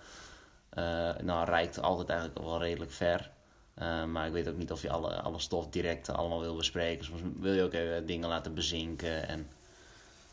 eh, 0.69 1.15
nou, 1.21 1.45
reikt 1.45 1.81
altijd 1.81 2.09
eigenlijk 2.09 2.39
wel 2.39 2.59
redelijk 2.59 2.91
ver. 2.91 3.31
Eh, 3.73 4.03
maar 4.03 4.27
ik 4.27 4.31
weet 4.31 4.47
ook 4.47 4.57
niet 4.57 4.71
of 4.71 4.81
je 4.81 4.89
alle, 4.89 5.21
alle 5.21 5.39
stof 5.39 5.67
direct 5.69 6.09
allemaal 6.09 6.39
wil 6.39 6.55
bespreken. 6.55 7.05
Soms 7.05 7.21
wil 7.39 7.53
je 7.53 7.63
ook 7.63 7.73
even 7.73 8.05
dingen 8.05 8.29
laten 8.29 8.53
bezinken. 8.53 9.27
En, 9.27 9.47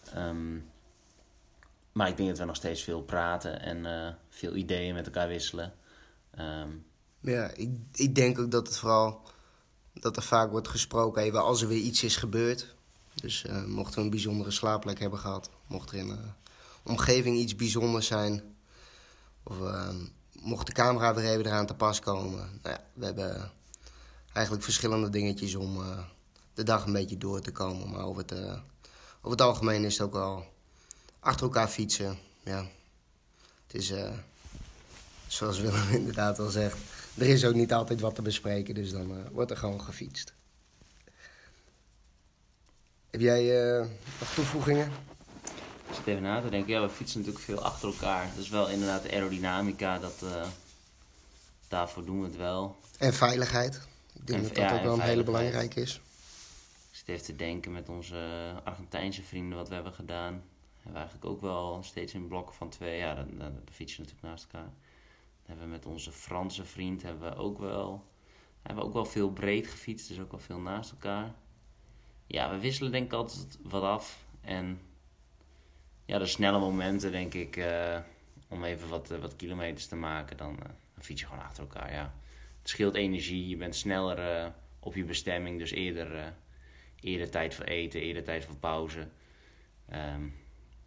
ehm, 0.09 0.59
maar 1.93 2.09
ik 2.09 2.17
denk 2.17 2.29
dat 2.29 2.39
we 2.39 2.45
nog 2.45 2.57
steeds 2.57 2.83
veel 2.83 3.03
praten 3.03 3.61
en 3.61 3.87
eh, 3.87 4.15
veel 4.29 4.57
ideeën 4.57 4.95
met 4.95 5.07
elkaar 5.07 5.29
wisselen. 5.29 5.75
Ehm, 6.31 6.69
Ja, 7.21 7.51
ik, 7.55 7.71
ik 7.93 8.15
denk 8.15 8.39
ook 8.39 8.51
dat 8.51 8.67
het 8.67 8.77
vooral 8.77 9.21
dat 9.93 10.17
er 10.17 10.23
vaak 10.23 10.51
wordt 10.51 10.69
gesproken 10.69 11.23
even 11.23 11.43
als 11.43 11.63
er 11.63 11.69
weer 11.69 11.83
iets 11.83 12.03
is 12.03 12.17
gebeurd. 12.17 12.75
Dus 13.15 13.45
eh, 13.45 13.65
mochten 13.65 13.99
we 13.99 14.05
een 14.05 14.11
bijzondere 14.11 14.51
slaapplek 14.51 14.99
hebben 14.99 15.19
gehad, 15.19 15.51
mocht 15.67 15.91
er 15.91 15.97
in 15.97 16.09
de 16.09 16.19
omgeving 16.83 17.37
iets 17.37 17.57
bijzonders 17.57 18.07
zijn, 18.07 18.43
of 19.43 19.61
eh, 19.61 19.95
mocht 20.41 20.67
de 20.67 20.73
camera 20.73 21.15
weer 21.15 21.31
even 21.31 21.47
eraan 21.47 21.67
te 21.67 21.75
pas 21.75 22.01
komen. 22.01 22.61
Nou 22.63 22.75
ja, 22.75 22.85
we 22.93 23.05
hebben 23.05 23.53
eigenlijk 24.33 24.65
verschillende 24.65 25.11
dingetjes 25.11 25.55
om 25.55 25.77
eh, 25.77 25.99
de 26.55 26.63
dag 26.63 26.87
een 26.87 26.93
beetje 26.93 27.19
door 27.19 27.41
te 27.41 27.53
komen. 27.53 27.91
Maar 27.91 28.05
over 28.05 28.23
het, 28.23 28.33
eh, 28.33 28.61
over 29.25 29.39
het 29.39 29.41
algemeen 29.41 29.85
is 29.85 29.99
het 29.99 30.07
ook 30.07 30.13
wel 30.13 30.45
achter 31.21 31.47
elkaar 31.47 31.69
fietsen. 31.69 32.19
Ja. 32.43 32.67
Het 33.67 33.75
is, 33.77 33.91
eh, 33.91 34.13
zoals 35.27 35.59
Willem 35.61 35.89
inderdaad 36.01 36.39
al 36.39 36.49
zegt, 36.49 36.79
er 37.19 37.27
is 37.27 37.45
ook 37.45 37.55
niet 37.55 37.73
altijd 37.73 38.01
wat 38.01 38.15
te 38.15 38.23
bespreken, 38.23 38.75
dus 38.75 38.91
dan 38.91 39.11
eh, 39.11 39.31
wordt 39.33 39.51
er 39.51 39.57
gewoon 39.57 39.81
gefietst. 39.81 40.33
Heb 43.11 43.21
jij 43.21 43.63
eh, 43.63 43.87
nog 44.21 44.35
toevoegingen? 44.35 44.93
Ik 45.89 45.95
zit 45.95 46.07
even 46.07 46.23
na 46.23 46.41
te 46.41 46.49
denken. 46.49 46.73
Ja, 46.73 46.81
we 46.81 46.89
fietsen 46.89 47.19
natuurlijk 47.19 47.45
veel 47.45 47.63
achter 47.63 47.89
elkaar. 47.89 48.29
Dat 48.35 48.45
is 48.45 48.51
wel 48.51 48.69
inderdaad 48.69 49.03
de 49.03 49.11
aerodynamica. 49.11 49.99
Dat, 49.99 50.15
daarvoor 51.69 52.05
doen 52.05 52.21
we 52.21 52.27
het 52.27 52.37
wel. 52.37 52.77
En 52.99 53.15
veiligheid. 53.15 53.81
Ik 54.15 54.27
denk 54.27 54.39
En- 54.39 54.47
dat 54.47 54.55
dat 54.55 54.65
ja, 54.71 54.77
ook 54.77 54.83
wel 54.83 54.95
een 54.95 55.01
hele 55.01 55.25
belangrijke 55.25 55.81
is. 55.81 56.01
Zit 57.05 57.15
even 57.15 57.25
te 57.25 57.37
denken 57.37 57.73
met 57.73 57.89
onze 57.89 58.53
Argentijnse 58.65 59.23
vrienden 59.23 59.59
wat 59.59 59.69
we 59.69 59.75
hebben 59.75 59.93
gedaan. 59.93 60.33
Hebben 60.33 60.93
we 60.93 60.99
eigenlijk 60.99 61.25
ook 61.25 61.41
wel 61.41 61.83
steeds 61.83 62.15
in 62.15 62.29
blokken 62.29 62.55
van 62.55 62.69
twee. 62.69 62.99
Ja, 62.99 63.15
dan, 63.15 63.27
dan, 63.29 63.39
dan 63.39 63.63
fietsen 63.71 63.97
we 63.97 64.03
natuurlijk 64.03 64.35
naast 64.35 64.45
elkaar. 64.53 64.69
Dan 64.69 65.47
hebben 65.47 65.65
we 65.65 65.71
met 65.71 65.87
onze 65.87 66.13
Franse 66.13 66.65
vriend 66.65 67.03
hebben 67.03 67.31
we 67.31 67.37
ook 67.37 67.59
wel, 67.59 68.05
hebben 68.63 68.83
we 68.83 68.89
ook 68.89 68.95
wel 68.95 69.05
veel 69.05 69.31
breed 69.31 69.67
gefietst. 69.67 70.09
Dus 70.09 70.21
ook 70.21 70.31
wel 70.31 70.41
veel 70.41 70.59
naast 70.59 70.91
elkaar. 70.91 71.35
Ja, 72.27 72.51
we 72.51 72.59
wisselen 72.59 72.93
denk 72.93 73.05
ik 73.05 73.13
altijd 73.13 73.59
wat 73.63 73.83
af. 73.83 74.27
En 74.41 74.81
ja, 76.05 76.19
de 76.19 76.27
snelle 76.27 76.59
momenten 76.59 77.13
denk 77.13 77.35
ik, 77.35 77.57
eh, 77.57 77.99
om 78.49 78.65
even 78.65 78.89
wat, 78.89 79.11
eh, 79.11 79.19
wat 79.19 79.37
kilometers 79.37 79.87
te 79.87 79.97
maken, 79.97 80.37
dan, 80.37 80.55
eh, 80.55 80.69
dan 80.95 81.05
fiets 81.05 81.21
je 81.21 81.27
gewoon 81.27 81.45
achter 81.45 81.63
elkaar. 81.63 81.93
Ja. 81.93 82.15
Het 82.59 82.69
scheelt 82.69 82.95
energie, 82.95 83.49
je 83.49 83.57
bent 83.57 83.77
sneller 83.77 84.53
op 84.81 84.95
je 84.95 85.05
bestemming, 85.05 85.59
dus 85.59 85.71
eerder, 85.71 86.35
eerder 87.05 87.31
tijd 87.31 87.55
voor 87.55 87.65
eten, 87.65 88.01
eerder 88.01 88.25
tijd 88.25 88.45
voor 88.45 88.57
pauze. 88.57 89.09
Ehm, 89.89 90.23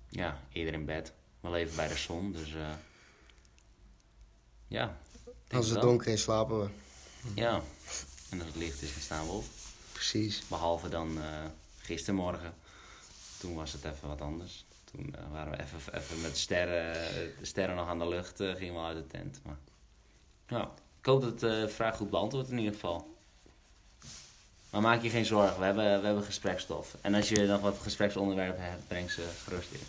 ja, 0.10 0.42
eerder 0.52 0.74
in 0.74 0.86
bed, 0.86 1.14
wel 1.40 1.56
even 1.56 1.76
bij 1.76 1.88
de 1.88 1.96
zon. 1.96 2.32
Dus 2.32 2.54
eh, 2.54 2.74
ja. 4.68 4.98
Als 5.52 5.70
het 5.70 5.82
donker 5.82 6.08
is, 6.08 6.22
slapen 6.22 6.60
we. 6.60 6.70
Ja, 7.34 7.62
en 8.30 8.40
als 8.40 8.48
het 8.48 8.58
licht 8.58 8.82
is, 8.82 8.94
dan 8.94 9.02
staan 9.02 9.26
we 9.26 9.32
op. 9.32 9.46
Precies. 9.92 10.44
Behalve 10.48 10.90
dan 10.90 11.22
eh 11.22 11.46
gistermorgen. 11.78 12.54
Toen 13.40 13.56
was 13.56 13.74
het 13.74 13.84
even 13.84 14.08
wat 14.08 14.22
anders. 14.22 14.66
Toen 14.84 15.16
eh, 15.16 15.32
waren 15.32 15.52
we 15.52 15.62
even, 15.62 15.96
even 15.96 16.22
met 16.22 16.32
de 16.32 16.38
sterren, 16.38 16.94
de 17.40 17.46
sterren 17.46 17.76
nog 17.76 17.88
aan 17.88 18.00
de 18.00 18.08
lucht, 18.08 18.36
gingen 18.38 18.74
we 18.74 18.80
uit 18.80 18.98
de 18.98 19.08
tent. 19.08 19.40
Maar, 19.44 19.58
ja, 20.48 20.72
ik 21.00 21.06
hoop 21.06 21.22
dat 21.22 21.40
de 21.40 21.70
vraag 21.70 21.98
goed 21.98 22.10
beantwoord 22.10 22.50
in 22.50 22.58
ieder 22.58 22.74
geval. 22.74 23.17
Maar 24.78 24.86
maak 24.86 25.04
je 25.04 25.10
geen 25.10 25.26
zorgen, 25.26 25.60
we 25.60 25.66
hebben, 25.66 26.00
we 26.00 26.06
hebben 26.06 26.24
gesprekstof. 26.24 26.96
En 27.02 27.14
als 27.14 27.30
je 27.30 27.46
nog 27.46 27.62
wat 27.62 27.78
gespreksonderwerpen 27.82 28.64
hebt, 28.64 28.88
breng 28.88 29.12
ze 29.12 29.22
gerust 29.44 29.72
in. 29.72 29.80